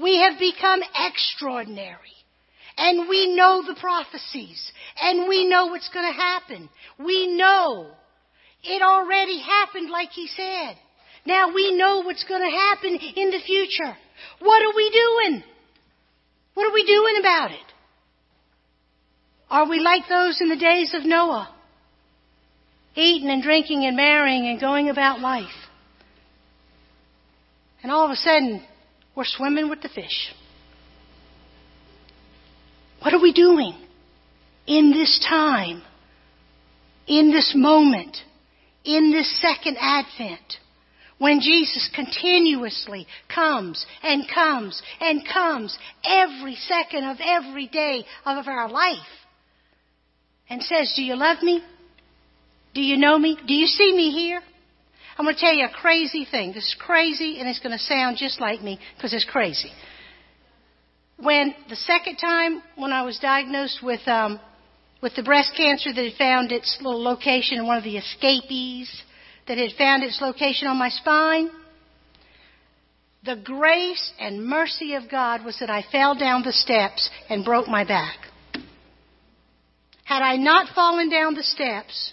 we 0.00 0.20
have 0.20 0.38
become 0.38 0.78
extraordinary. 0.96 2.14
And 2.76 3.08
we 3.08 3.34
know 3.34 3.64
the 3.66 3.74
prophecies. 3.80 4.70
And 5.02 5.28
we 5.28 5.48
know 5.48 5.66
what's 5.66 5.88
going 5.88 6.06
to 6.06 6.16
happen. 6.16 6.70
We 7.04 7.36
know. 7.36 7.88
It 8.62 8.80
already 8.80 9.40
happened 9.40 9.90
like 9.90 10.10
he 10.10 10.28
said. 10.28 10.76
Now 11.26 11.52
we 11.52 11.76
know 11.76 12.02
what's 12.04 12.22
going 12.22 12.48
to 12.48 12.56
happen 12.56 12.96
in 13.16 13.32
the 13.32 13.40
future. 13.44 13.96
What 14.38 14.62
are 14.62 14.76
we 14.76 14.88
doing? 14.88 15.42
What 16.54 16.70
are 16.70 16.74
we 16.74 16.86
doing 16.86 17.16
about 17.18 17.50
it? 17.50 17.72
Are 19.50 19.68
we 19.68 19.80
like 19.80 20.04
those 20.08 20.40
in 20.40 20.48
the 20.48 20.56
days 20.56 20.94
of 20.94 21.04
Noah? 21.04 21.52
Eating 22.94 23.30
and 23.30 23.42
drinking 23.42 23.84
and 23.84 23.96
marrying 23.96 24.46
and 24.46 24.60
going 24.60 24.88
about 24.88 25.20
life. 25.20 25.48
And 27.82 27.90
all 27.90 28.04
of 28.04 28.10
a 28.10 28.16
sudden, 28.16 28.62
we're 29.14 29.24
swimming 29.24 29.68
with 29.68 29.82
the 29.82 29.88
fish. 29.88 30.32
What 33.00 33.14
are 33.14 33.20
we 33.20 33.32
doing 33.32 33.74
in 34.66 34.92
this 34.92 35.24
time, 35.28 35.82
in 37.06 37.32
this 37.32 37.52
moment, 37.56 38.16
in 38.84 39.10
this 39.10 39.40
second 39.40 39.76
advent? 39.80 40.58
When 41.18 41.40
Jesus 41.40 41.88
continuously 41.94 43.06
comes 43.32 43.84
and 44.02 44.24
comes 44.32 44.82
and 45.00 45.22
comes 45.26 45.78
every 46.04 46.56
second 46.56 47.04
of 47.04 47.18
every 47.24 47.68
day 47.68 48.04
of 48.24 48.46
our 48.48 48.68
life 48.68 48.98
and 50.50 50.62
says, 50.62 50.92
Do 50.96 51.02
you 51.02 51.16
love 51.16 51.42
me? 51.42 51.62
Do 52.74 52.80
you 52.80 52.96
know 52.96 53.18
me? 53.18 53.38
Do 53.46 53.54
you 53.54 53.66
see 53.66 53.94
me 53.94 54.10
here? 54.10 54.40
I'm 55.18 55.24
going 55.26 55.34
to 55.34 55.40
tell 55.40 55.54
you 55.54 55.66
a 55.66 55.68
crazy 55.68 56.26
thing. 56.30 56.52
This 56.52 56.64
is 56.64 56.76
crazy 56.78 57.38
and 57.38 57.48
it's 57.48 57.58
going 57.58 57.76
to 57.76 57.84
sound 57.84 58.16
just 58.16 58.40
like 58.40 58.62
me 58.62 58.78
because 58.96 59.12
it's 59.12 59.26
crazy. 59.26 59.70
When 61.18 61.54
the 61.68 61.76
second 61.76 62.16
time 62.16 62.62
when 62.76 62.92
I 62.92 63.02
was 63.02 63.18
diagnosed 63.18 63.80
with 63.82 64.00
um, 64.08 64.40
with 65.02 65.14
the 65.16 65.22
breast 65.22 65.52
cancer 65.56 65.92
that 65.92 66.02
had 66.02 66.16
found 66.16 66.52
its 66.52 66.78
little 66.80 67.02
location 67.02 67.58
in 67.58 67.66
one 67.66 67.76
of 67.76 67.84
the 67.84 67.98
escapees 67.98 68.90
that 69.48 69.58
had 69.58 69.72
found 69.76 70.02
its 70.02 70.20
location 70.20 70.68
on 70.68 70.78
my 70.78 70.88
spine. 70.88 71.50
The 73.24 73.36
grace 73.36 74.12
and 74.18 74.44
mercy 74.44 74.94
of 74.94 75.10
God 75.10 75.44
was 75.44 75.58
that 75.60 75.70
I 75.70 75.84
fell 75.92 76.16
down 76.16 76.42
the 76.42 76.52
steps 76.52 77.08
and 77.28 77.44
broke 77.44 77.68
my 77.68 77.84
back. 77.84 78.16
Had 80.04 80.22
I 80.22 80.36
not 80.36 80.74
fallen 80.74 81.08
down 81.08 81.34
the 81.34 81.42
steps 81.42 82.12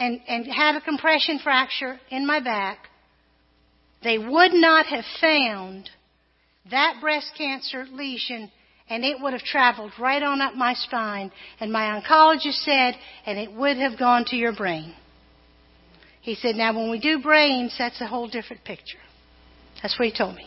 and, 0.00 0.18
and 0.26 0.46
had 0.46 0.74
a 0.74 0.80
compression 0.80 1.38
fracture 1.38 2.00
in 2.10 2.26
my 2.26 2.40
back, 2.40 2.78
they 4.02 4.16
would 4.18 4.52
not 4.54 4.86
have 4.86 5.04
found 5.20 5.90
that 6.70 6.96
breast 7.00 7.32
cancer 7.36 7.84
lesion 7.92 8.50
and 8.88 9.04
it 9.04 9.18
would 9.20 9.34
have 9.34 9.42
traveled 9.42 9.92
right 10.00 10.22
on 10.22 10.40
up 10.40 10.54
my 10.54 10.74
spine. 10.74 11.30
And 11.60 11.70
my 11.70 12.00
oncologist 12.00 12.64
said, 12.64 12.94
and 13.24 13.38
it 13.38 13.52
would 13.52 13.76
have 13.76 13.98
gone 13.98 14.24
to 14.28 14.36
your 14.36 14.54
brain. 14.56 14.94
He 16.22 16.34
said, 16.34 16.56
now 16.56 16.76
when 16.76 16.90
we 16.90 16.98
do 16.98 17.22
brains, 17.22 17.74
that's 17.78 18.00
a 18.00 18.06
whole 18.06 18.28
different 18.28 18.64
picture. 18.64 18.98
That's 19.80 19.96
what 19.98 20.08
he 20.08 20.14
told 20.16 20.34
me. 20.34 20.44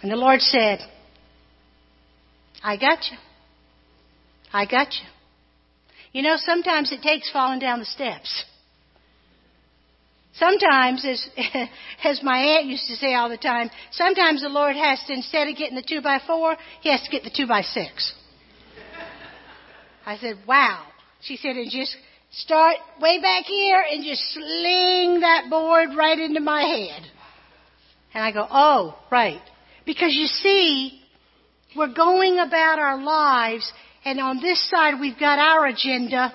And 0.00 0.10
the 0.10 0.16
Lord 0.16 0.40
said, 0.40 0.78
I 2.62 2.76
got 2.76 2.98
you. 3.10 3.18
I 4.52 4.66
got 4.66 4.88
you. 4.92 5.08
You 6.12 6.22
know, 6.22 6.36
sometimes 6.36 6.92
it 6.92 7.02
takes 7.02 7.30
falling 7.30 7.58
down 7.58 7.78
the 7.80 7.86
steps. 7.86 8.44
Sometimes, 10.34 11.04
as, 11.04 11.28
as 12.04 12.22
my 12.22 12.38
aunt 12.38 12.66
used 12.66 12.86
to 12.88 12.96
say 12.96 13.14
all 13.14 13.28
the 13.28 13.36
time, 13.36 13.70
sometimes 13.92 14.42
the 14.42 14.48
Lord 14.48 14.76
has 14.76 15.02
to, 15.06 15.12
instead 15.12 15.48
of 15.48 15.56
getting 15.56 15.76
the 15.76 15.84
two 15.86 16.00
by 16.00 16.18
four, 16.26 16.56
He 16.80 16.90
has 16.90 17.02
to 17.02 17.10
get 17.10 17.22
the 17.22 17.32
two 17.34 17.46
by 17.46 17.62
six. 17.62 18.14
I 20.04 20.16
said, 20.18 20.36
wow. 20.46 20.84
She 21.20 21.36
said, 21.36 21.56
and 21.56 21.70
just 21.70 21.96
start 22.32 22.76
way 23.00 23.20
back 23.20 23.44
here 23.44 23.82
and 23.88 24.04
just 24.04 24.22
sling 24.32 25.20
that 25.20 25.46
board 25.48 25.90
right 25.96 26.18
into 26.18 26.40
my 26.40 26.62
head. 26.62 27.02
And 28.14 28.24
I 28.24 28.32
go, 28.32 28.46
oh, 28.50 28.98
right. 29.10 29.40
Because 29.86 30.12
you 30.14 30.26
see, 30.26 31.00
we're 31.76 31.94
going 31.94 32.38
about 32.38 32.78
our 32.78 33.02
lives, 33.02 33.70
and 34.04 34.20
on 34.20 34.40
this 34.40 34.68
side 34.68 35.00
we've 35.00 35.18
got 35.18 35.38
our 35.38 35.66
agenda, 35.66 36.32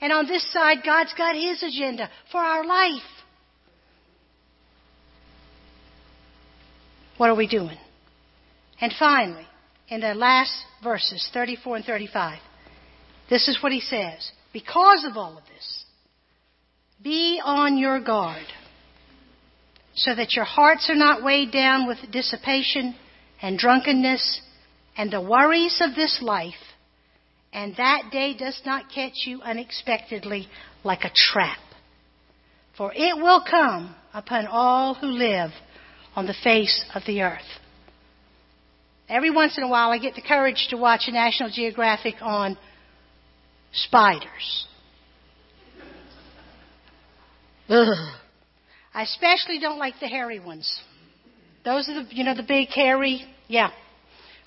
and 0.00 0.12
on 0.12 0.26
this 0.26 0.50
side 0.52 0.78
God's 0.84 1.14
got 1.16 1.34
His 1.34 1.62
agenda 1.62 2.08
for 2.30 2.40
our 2.40 2.64
life. 2.64 3.02
What 7.16 7.30
are 7.30 7.36
we 7.36 7.46
doing? 7.46 7.78
And 8.80 8.92
finally, 8.98 9.46
in 9.88 10.00
the 10.00 10.14
last 10.14 10.52
verses, 10.82 11.30
34 11.32 11.76
and 11.76 11.84
35, 11.84 12.38
this 13.30 13.46
is 13.46 13.62
what 13.62 13.70
he 13.70 13.80
says. 13.80 14.30
Because 14.52 15.06
of 15.08 15.16
all 15.16 15.38
of 15.38 15.44
this, 15.44 15.84
be 17.02 17.40
on 17.44 17.78
your 17.78 18.00
guard 18.00 18.44
so 19.94 20.14
that 20.14 20.34
your 20.34 20.44
hearts 20.44 20.88
are 20.90 20.96
not 20.96 21.22
weighed 21.22 21.52
down 21.52 21.86
with 21.86 21.98
dissipation 22.10 22.94
and 23.40 23.58
drunkenness 23.58 24.40
and 24.96 25.12
the 25.12 25.20
worries 25.20 25.80
of 25.80 25.94
this 25.94 26.20
life, 26.22 26.54
and 27.52 27.76
that 27.76 28.04
day 28.10 28.34
does 28.34 28.60
not 28.64 28.90
catch 28.92 29.26
you 29.26 29.42
unexpectedly 29.42 30.48
like 30.84 31.04
a 31.04 31.10
trap. 31.14 31.58
For 32.76 32.92
it 32.94 33.16
will 33.16 33.44
come 33.48 33.94
upon 34.14 34.46
all 34.46 34.94
who 34.94 35.06
live 35.06 35.50
on 36.16 36.26
the 36.26 36.34
face 36.42 36.84
of 36.94 37.02
the 37.06 37.22
earth. 37.22 37.40
Every 39.08 39.30
once 39.30 39.58
in 39.58 39.64
a 39.64 39.68
while, 39.68 39.90
I 39.90 39.98
get 39.98 40.14
the 40.14 40.22
courage 40.22 40.68
to 40.70 40.76
watch 40.76 41.02
a 41.06 41.12
National 41.12 41.50
Geographic 41.50 42.14
on 42.22 42.56
spiders. 43.72 44.66
Ugh. 47.68 48.14
I 48.94 49.02
especially 49.02 49.58
don't 49.58 49.78
like 49.78 49.94
the 50.00 50.08
hairy 50.08 50.38
ones. 50.38 50.80
Those 51.64 51.88
are 51.88 52.02
the, 52.02 52.14
you 52.14 52.24
know, 52.24 52.34
the 52.34 52.42
big 52.42 52.68
hairy, 52.68 53.24
yeah. 53.48 53.70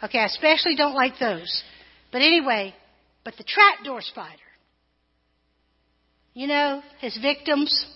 Okay, 0.03 0.19
I 0.19 0.25
especially 0.25 0.75
don't 0.75 0.93
like 0.93 1.13
those. 1.19 1.63
But 2.11 2.21
anyway, 2.21 2.73
but 3.25 3.35
the 3.37 3.43
trapdoor 3.43 4.01
spider. 4.01 4.31
You 6.35 6.47
know, 6.47 6.81
his 6.99 7.17
victims, 7.21 7.87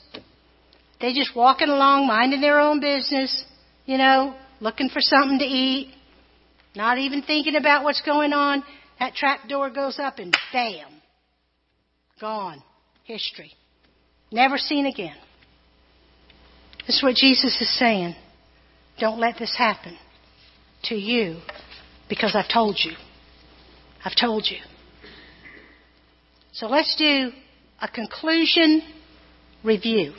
they 0.99 1.13
just 1.13 1.35
walking 1.35 1.69
along, 1.69 2.07
minding 2.07 2.41
their 2.41 2.59
own 2.59 2.81
business, 2.81 3.45
you 3.85 3.97
know, 3.97 4.35
looking 4.59 4.89
for 4.89 5.01
something 5.01 5.39
to 5.39 5.45
eat, 5.45 5.93
not 6.75 6.97
even 6.97 7.21
thinking 7.21 7.55
about 7.55 7.83
what's 7.83 8.01
going 8.01 8.33
on. 8.33 8.63
That 8.99 9.13
trapdoor 9.13 9.69
goes 9.69 9.99
up 9.99 10.19
and 10.19 10.35
bam, 10.51 10.87
Gone. 12.19 12.61
History. 13.05 13.53
Never 14.31 14.57
seen 14.57 14.85
again. 14.85 15.15
This 16.85 16.97
is 16.97 17.03
what 17.03 17.15
Jesus 17.15 17.59
is 17.59 17.79
saying. 17.79 18.13
Don't 18.99 19.19
let 19.19 19.39
this 19.39 19.55
happen 19.57 19.97
to 20.83 20.95
you 20.95 21.39
because 22.07 22.35
I've 22.35 22.51
told 22.51 22.77
you. 22.83 22.91
I've 24.05 24.15
told 24.15 24.47
you. 24.49 24.57
So 26.53 26.67
let's 26.67 26.95
do 26.97 27.31
a 27.81 27.87
conclusion 27.87 28.81
review 29.63 30.13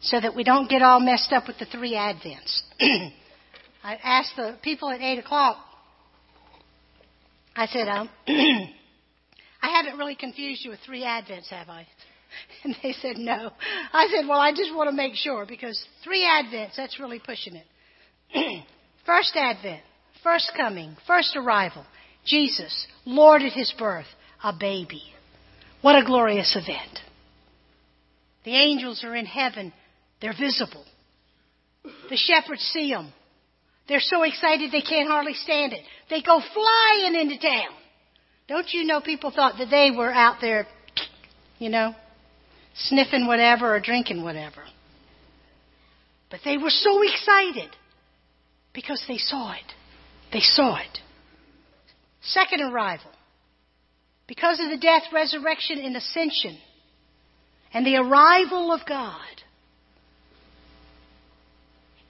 so 0.00 0.18
that 0.20 0.34
we 0.34 0.42
don't 0.42 0.68
get 0.70 0.82
all 0.82 1.00
messed 1.00 1.32
up 1.32 1.46
with 1.46 1.58
the 1.58 1.66
three 1.66 1.92
Advents. 1.92 2.62
I 3.84 3.94
asked 4.02 4.32
the 4.36 4.56
people 4.62 4.90
at 4.90 5.00
8 5.00 5.18
o'clock, 5.18 5.58
I 7.54 7.66
said, 7.66 7.88
um, 7.88 8.08
I 8.28 9.68
haven't 9.68 9.98
really 9.98 10.14
confused 10.14 10.64
you 10.64 10.70
with 10.70 10.80
three 10.86 11.02
Advents, 11.02 11.48
have 11.48 11.68
I? 11.68 11.86
And 12.62 12.76
they 12.82 12.92
said, 12.92 13.16
no. 13.16 13.50
I 13.92 14.08
said, 14.14 14.28
well, 14.28 14.38
I 14.38 14.52
just 14.52 14.72
want 14.74 14.88
to 14.88 14.94
make 14.94 15.14
sure 15.14 15.46
because 15.46 15.82
three 16.04 16.22
Advents, 16.22 16.76
that's 16.76 17.00
really 17.00 17.18
pushing 17.18 17.56
it. 17.56 17.66
first 19.04 19.34
Advent, 19.34 19.82
first 20.22 20.52
coming, 20.56 20.96
first 21.06 21.36
arrival, 21.36 21.84
Jesus, 22.24 22.86
Lord 23.04 23.42
at 23.42 23.52
his 23.52 23.74
birth, 23.76 24.06
a 24.42 24.52
baby. 24.52 25.02
What 25.82 25.96
a 25.96 26.04
glorious 26.04 26.56
event. 26.56 27.00
The 28.44 28.54
angels 28.54 29.04
are 29.04 29.14
in 29.14 29.26
heaven. 29.26 29.72
They're 30.20 30.34
visible. 30.38 30.84
The 31.82 32.16
shepherds 32.16 32.62
see 32.72 32.90
them. 32.90 33.12
They're 33.88 34.00
so 34.00 34.22
excited 34.22 34.70
they 34.70 34.82
can't 34.82 35.08
hardly 35.08 35.34
stand 35.34 35.72
it. 35.72 35.80
They 36.08 36.22
go 36.22 36.40
flying 36.40 37.14
into 37.14 37.38
town. 37.38 37.74
Don't 38.46 38.72
you 38.72 38.84
know 38.84 39.00
people 39.00 39.30
thought 39.30 39.58
that 39.58 39.70
they 39.70 39.90
were 39.96 40.12
out 40.12 40.36
there, 40.40 40.66
you 41.58 41.68
know, 41.68 41.94
sniffing 42.74 43.26
whatever 43.26 43.74
or 43.74 43.80
drinking 43.80 44.22
whatever. 44.22 44.62
But 46.30 46.40
they 46.44 46.56
were 46.56 46.70
so 46.70 47.02
excited 47.02 47.70
because 48.72 49.02
they 49.08 49.18
saw 49.18 49.52
it. 49.52 49.72
They 50.32 50.40
saw 50.40 50.76
it. 50.76 50.98
Second 52.22 52.60
arrival. 52.60 53.10
Because 54.30 54.60
of 54.60 54.70
the 54.70 54.76
death, 54.76 55.02
resurrection, 55.12 55.80
and 55.80 55.96
ascension, 55.96 56.56
and 57.74 57.84
the 57.84 57.96
arrival 57.96 58.70
of 58.70 58.78
God, 58.88 59.26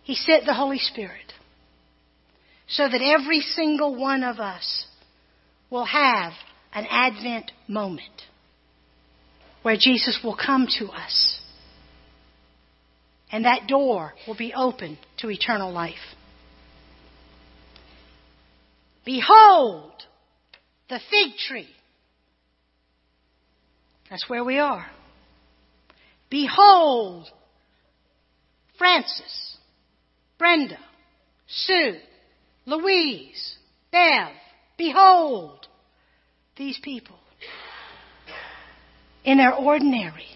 He 0.02 0.14
sent 0.14 0.44
the 0.44 0.52
Holy 0.52 0.78
Spirit 0.78 1.32
so 2.68 2.86
that 2.86 3.00
every 3.00 3.40
single 3.40 3.98
one 3.98 4.22
of 4.22 4.38
us 4.38 4.84
will 5.70 5.86
have 5.86 6.34
an 6.74 6.86
Advent 6.90 7.52
moment 7.66 8.04
where 9.62 9.78
Jesus 9.80 10.20
will 10.22 10.36
come 10.36 10.66
to 10.78 10.88
us. 10.88 11.40
And 13.32 13.46
that 13.46 13.66
door 13.66 14.12
will 14.28 14.36
be 14.36 14.52
open 14.52 14.98
to 15.20 15.30
eternal 15.30 15.72
life. 15.72 15.94
Behold 19.06 19.94
the 20.90 21.00
fig 21.10 21.38
tree. 21.48 21.70
That's 24.10 24.28
where 24.28 24.44
we 24.44 24.58
are. 24.58 24.86
Behold 26.28 27.28
Francis, 28.76 29.56
Brenda, 30.38 30.78
Sue, 31.46 31.96
Louise, 32.66 33.56
Bev. 33.92 34.28
Behold 34.76 35.66
these 36.56 36.78
people 36.82 37.18
in 39.24 39.38
their 39.38 39.54
ordinary, 39.54 40.26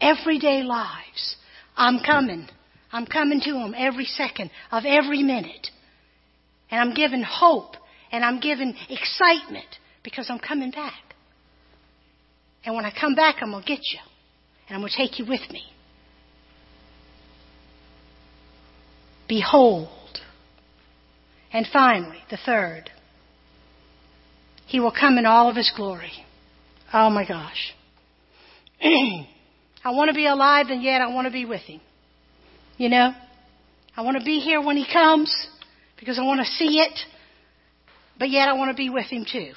everyday 0.00 0.62
lives. 0.62 1.36
I'm 1.76 2.00
coming. 2.04 2.48
I'm 2.90 3.06
coming 3.06 3.40
to 3.42 3.52
them 3.52 3.74
every 3.76 4.06
second 4.06 4.50
of 4.72 4.84
every 4.86 5.22
minute. 5.22 5.68
And 6.70 6.80
I'm 6.80 6.94
giving 6.94 7.22
hope 7.22 7.76
and 8.10 8.24
I'm 8.24 8.40
giving 8.40 8.74
excitement 8.88 9.68
because 10.02 10.28
I'm 10.30 10.40
coming 10.40 10.70
back. 10.70 11.07
And 12.68 12.76
when 12.76 12.84
I 12.84 12.92
come 12.92 13.14
back, 13.14 13.36
I'm 13.40 13.50
going 13.50 13.62
to 13.62 13.66
get 13.66 13.80
you. 13.90 13.98
And 14.68 14.76
I'm 14.76 14.82
going 14.82 14.92
to 14.92 14.96
take 14.98 15.18
you 15.18 15.24
with 15.24 15.40
me. 15.50 15.62
Behold. 19.26 19.88
And 21.50 21.66
finally, 21.72 22.18
the 22.30 22.36
third. 22.44 22.90
He 24.66 24.80
will 24.80 24.92
come 24.92 25.16
in 25.16 25.24
all 25.24 25.48
of 25.48 25.56
his 25.56 25.72
glory. 25.74 26.12
Oh 26.92 27.08
my 27.08 27.26
gosh. 27.26 27.72
I 28.82 29.26
want 29.86 30.10
to 30.10 30.14
be 30.14 30.26
alive 30.26 30.66
and 30.68 30.82
yet 30.82 31.00
I 31.00 31.06
want 31.08 31.24
to 31.26 31.32
be 31.32 31.46
with 31.46 31.62
him. 31.62 31.80
You 32.76 32.90
know? 32.90 33.14
I 33.96 34.02
want 34.02 34.18
to 34.18 34.24
be 34.26 34.40
here 34.40 34.60
when 34.60 34.76
he 34.76 34.86
comes 34.92 35.48
because 35.98 36.18
I 36.18 36.22
want 36.22 36.40
to 36.40 36.46
see 36.46 36.80
it, 36.80 36.98
but 38.18 38.28
yet 38.28 38.50
I 38.50 38.52
want 38.52 38.70
to 38.72 38.76
be 38.76 38.90
with 38.90 39.06
him 39.06 39.24
too. 39.24 39.54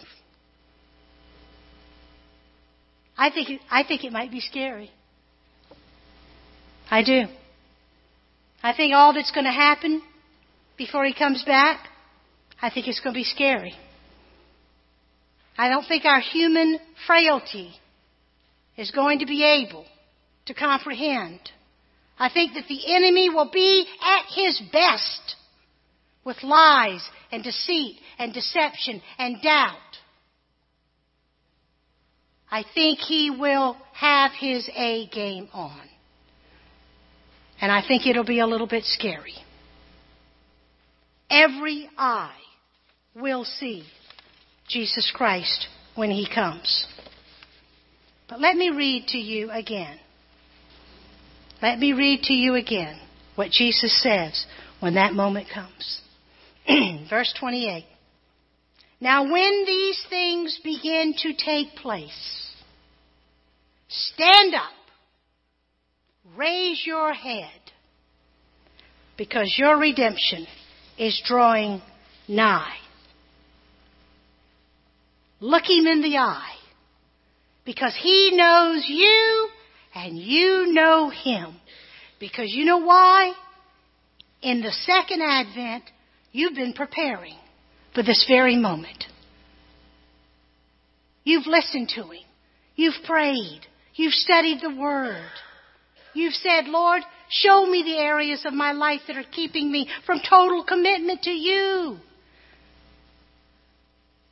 I 3.22 3.30
think 3.30 3.52
it, 3.52 3.62
I 3.70 3.84
think 3.84 4.04
it 4.04 4.12
might 4.12 4.32
be 4.32 4.40
scary. 4.40 4.90
I 6.90 7.04
do. 7.04 7.26
I 8.64 8.74
think 8.74 8.96
all 8.96 9.14
that's 9.14 9.30
going 9.30 9.46
to 9.46 9.52
happen 9.52 10.02
before 10.76 11.06
he 11.06 11.14
comes 11.14 11.44
back, 11.46 11.88
I 12.60 12.72
think 12.72 12.88
it's 12.88 13.00
going 13.00 13.14
to 13.14 13.20
be 13.20 13.24
scary. 13.24 13.76
I 15.56 15.70
don't 15.70 15.88
think 15.88 16.04
our 16.04 16.20
human 16.20 16.80
frailty 17.06 17.74
is 18.76 18.90
going 18.90 19.20
to 19.20 19.28
be 19.28 19.44
able 19.44 19.86
to 20.48 20.56
comprehend. 20.56 21.42
I 22.18 22.30
think 22.34 22.56
that 22.56 22.68
the 22.68 22.96
enemy 22.96 23.30
will 23.30 23.52
be 23.54 23.86
at 24.02 24.24
his 24.34 24.60
best 24.74 25.36
with 26.26 26.42
lies 26.42 27.08
and 27.32 27.44
deceit 27.44 27.98
and 28.18 28.34
deception 28.34 29.00
and 29.20 29.44
doubt. 29.44 29.90
I 32.52 32.66
think 32.76 33.00
he 33.00 33.32
will 33.32 33.78
have 33.94 34.32
his 34.38 34.70
A 34.76 35.08
game 35.08 35.48
on. 35.54 35.80
And 37.62 37.72
I 37.72 37.82
think 37.88 38.06
it'll 38.06 38.26
be 38.26 38.40
a 38.40 38.48
little 38.48 38.68
bit 38.68 38.84
scary. 38.84 39.36
Every 41.30 41.90
eye 41.98 42.36
will 43.16 43.46
see 43.46 43.86
Jesus 44.68 45.12
Christ 45.16 45.68
when 45.96 46.12
he 46.12 46.28
comes. 46.28 46.88
But 48.28 48.42
let 48.42 48.56
me 48.56 48.70
read 48.70 49.08
to 49.10 49.18
you 49.18 49.50
again. 49.52 49.98
Let 51.62 51.80
me 51.80 51.94
read 51.94 52.24
to 52.24 52.34
you 52.34 52.56
again 52.56 53.00
what 53.36 53.52
Jesus 53.52 54.02
says 54.02 54.46
when 54.80 54.96
that 54.96 55.14
moment 55.14 55.48
comes. 55.54 56.02
Verse 57.10 57.34
28. 57.40 57.86
Now 59.02 59.24
when 59.24 59.66
these 59.66 60.02
things 60.10 60.60
begin 60.64 61.16
to 61.18 61.34
take 61.34 61.76
place, 61.76 62.52
Stand 63.92 64.56
up. 64.56 64.72
Raise 66.38 66.82
your 66.86 67.12
head 67.12 67.60
because 69.18 69.54
your 69.58 69.78
redemption 69.78 70.48
is 70.98 71.22
drawing 71.26 71.82
nigh. 72.28 72.78
Look 75.42 75.64
him 75.66 75.88
in 75.88 76.02
the 76.02 76.18
eye 76.18 76.56
because 77.66 77.98
he 78.02 78.32
knows 78.34 78.86
you 78.88 79.50
and 79.94 80.18
you 80.18 80.72
know 80.72 81.10
him. 81.10 81.56
Because 82.18 82.50
you 82.54 82.64
know 82.64 82.78
why? 82.78 83.34
In 84.42 84.62
the 84.62 84.72
second 84.72 85.22
advent, 85.22 85.84
you've 86.32 86.56
been 86.56 86.74
preparing 86.74 87.36
for 87.93 88.04
this 88.04 88.25
very 88.27 88.56
moment. 88.56 89.06
You've 91.23 91.47
listened 91.47 91.89
to 91.95 92.04
him. 92.04 92.23
You've 92.75 93.04
prayed. 93.06 93.62
You've 93.95 94.13
studied 94.13 94.60
the 94.62 94.75
Word. 94.75 95.30
You've 96.13 96.34
said, 96.34 96.65
Lord, 96.65 97.04
show 97.30 97.65
me 97.65 97.84
the 97.84 97.97
areas 97.97 98.43
of 98.45 98.54
my 98.54 98.71
life 98.71 99.01
that 99.08 99.17
are 99.17 99.25
keeping 99.32 99.71
me 99.71 99.88
from 100.06 100.19
total 100.27 100.63
commitment 100.63 101.21
to 101.23 101.32
you. 101.32 101.97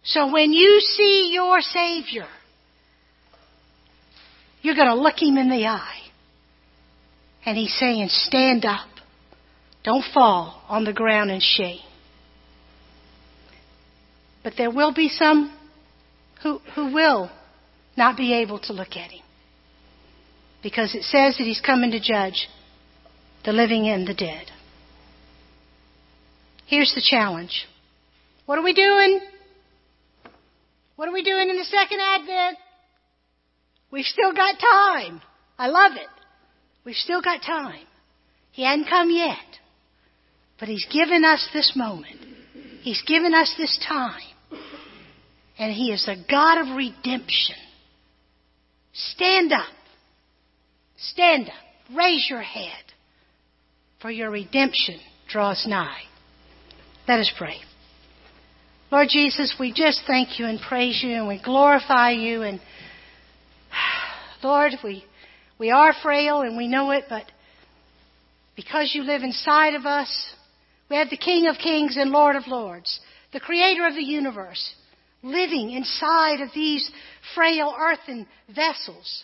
So 0.04 0.32
when 0.32 0.52
you 0.52 0.80
see 0.80 1.32
your 1.34 1.62
Savior, 1.62 2.28
you're 4.62 4.76
going 4.76 4.88
to 4.88 4.96
look 4.96 5.22
him 5.22 5.38
in 5.38 5.50
the 5.50 5.68
eye. 5.68 6.02
And 7.46 7.58
he's 7.58 7.78
saying, 7.78 8.08
stand 8.10 8.66
up. 8.66 8.88
Don't 9.84 10.04
fall 10.14 10.64
on 10.68 10.84
the 10.84 10.94
ground 10.94 11.32
in 11.32 11.40
shame. 11.40 11.80
But 14.50 14.58
there 14.58 14.72
will 14.72 14.92
be 14.92 15.10
some 15.10 15.56
who, 16.42 16.58
who 16.74 16.92
will 16.92 17.30
not 17.96 18.18
be 18.18 18.34
able 18.34 18.58
to 18.62 18.74
look 18.74 18.96
at 18.96 19.12
him 19.12 19.22
because 20.64 20.96
it 20.96 21.04
says 21.04 21.38
that 21.38 21.44
he's 21.44 21.62
coming 21.62 21.92
to 21.92 22.00
judge 22.00 22.50
the 23.46 23.52
living 23.52 23.88
and 23.88 24.08
the 24.08 24.16
dead. 24.16 24.48
Here's 26.66 26.96
the 26.96 27.08
challenge. 27.08 27.68
What 28.48 28.58
are 28.58 28.64
we 28.64 28.74
doing? 28.74 29.20
What 30.96 31.08
are 31.08 31.14
we 31.14 31.22
doing 31.22 31.52
in 31.52 31.56
the 31.56 31.66
second 31.66 32.00
advent? 32.00 32.58
We've 33.92 34.04
still 34.04 34.34
got 34.34 34.56
time. 34.60 35.22
I 35.60 35.68
love 35.68 35.92
it. 35.92 36.10
We've 36.84 36.96
still 36.96 37.22
got 37.22 37.44
time. 37.44 37.86
He 38.52 38.64
hadn't 38.64 38.90
come 38.90 39.12
yet. 39.12 39.60
But 40.60 40.70
He's 40.70 40.88
given 40.92 41.24
us 41.24 41.48
this 41.54 41.74
moment. 41.76 42.20
He's 42.82 43.04
given 43.04 43.36
us 43.36 43.54
this 43.56 43.80
time. 43.88 44.24
And 45.60 45.72
He 45.72 45.92
is 45.92 46.08
a 46.08 46.16
God 46.30 46.62
of 46.62 46.76
redemption. 46.76 47.58
Stand 48.94 49.52
up. 49.54 49.68
Stand 51.02 51.48
up, 51.48 51.96
raise 51.96 52.28
your 52.30 52.42
head, 52.42 52.84
for 54.02 54.12
your 54.12 54.30
redemption 54.30 55.00
draws 55.30 55.66
nigh. 55.66 56.02
Let 57.08 57.20
us 57.20 57.32
pray. 57.38 57.56
Lord 58.92 59.08
Jesus, 59.10 59.56
we 59.58 59.72
just 59.72 60.02
thank 60.06 60.40
you 60.40 60.46
and 60.46 60.60
praise 60.60 61.02
you 61.02 61.14
and 61.14 61.28
we 61.28 61.42
glorify 61.42 62.12
you 62.12 62.42
and 62.42 62.60
Lord, 64.44 64.74
we 64.84 65.06
we 65.58 65.72
are 65.72 65.94
frail 66.04 66.42
and 66.42 66.58
we 66.58 66.68
know 66.68 66.92
it, 66.92 67.06
but 67.08 67.26
because 68.58 68.92
you 68.94 69.04
live 69.04 69.22
inside 69.22 69.76
of 69.76 69.86
us, 69.86 70.34
we 70.90 70.98
have 70.98 71.10
the 71.10 71.18
King 71.18 71.48
of 71.48 71.58
Kings 71.58 71.96
and 71.96 72.12
Lord 72.12 72.36
of 72.36 72.48
Lords, 72.48 73.00
the 73.32 73.40
creator 73.40 73.88
of 73.88 73.96
the 73.96 74.04
universe, 74.04 74.74
living 75.22 75.72
inside 75.72 76.42
of 76.42 76.50
these 76.54 76.90
frail 77.36 77.76
earthen 77.78 78.28
vessels. 78.54 79.24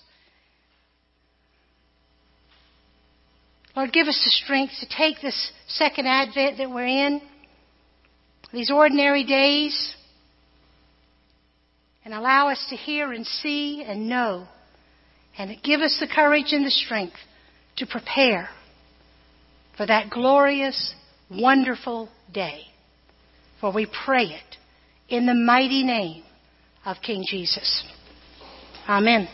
Lord, 3.75 3.91
give 3.91 4.07
us 4.07 4.21
the 4.23 4.31
strength 4.31 4.73
to 4.79 4.87
take 4.87 5.21
this 5.21 5.51
second 5.67 6.07
advent 6.07 6.57
that 6.57 6.69
we're 6.69 6.85
in 6.85 7.21
these 8.53 8.71
ordinary 8.71 9.25
days 9.25 9.95
and 12.05 12.13
allow 12.13 12.49
us 12.49 12.65
to 12.69 12.75
hear 12.75 13.11
and 13.11 13.25
see 13.25 13.83
and 13.85 14.07
know 14.07 14.47
and 15.37 15.61
give 15.61 15.81
us 15.81 15.97
the 15.99 16.07
courage 16.07 16.53
and 16.53 16.65
the 16.65 16.71
strength 16.71 17.17
to 17.77 17.85
prepare 17.85 18.49
for 19.75 19.85
that 19.85 20.09
glorious, 20.09 20.93
wonderful 21.29 22.09
day. 22.33 22.61
For 23.59 23.73
we 23.73 23.87
pray 24.05 24.25
it 24.25 24.57
in 25.09 25.25
the 25.25 25.33
mighty 25.33 25.83
name 25.83 26.23
of 26.85 26.97
King 27.01 27.23
Jesus. 27.27 27.83
Amen. 28.87 29.27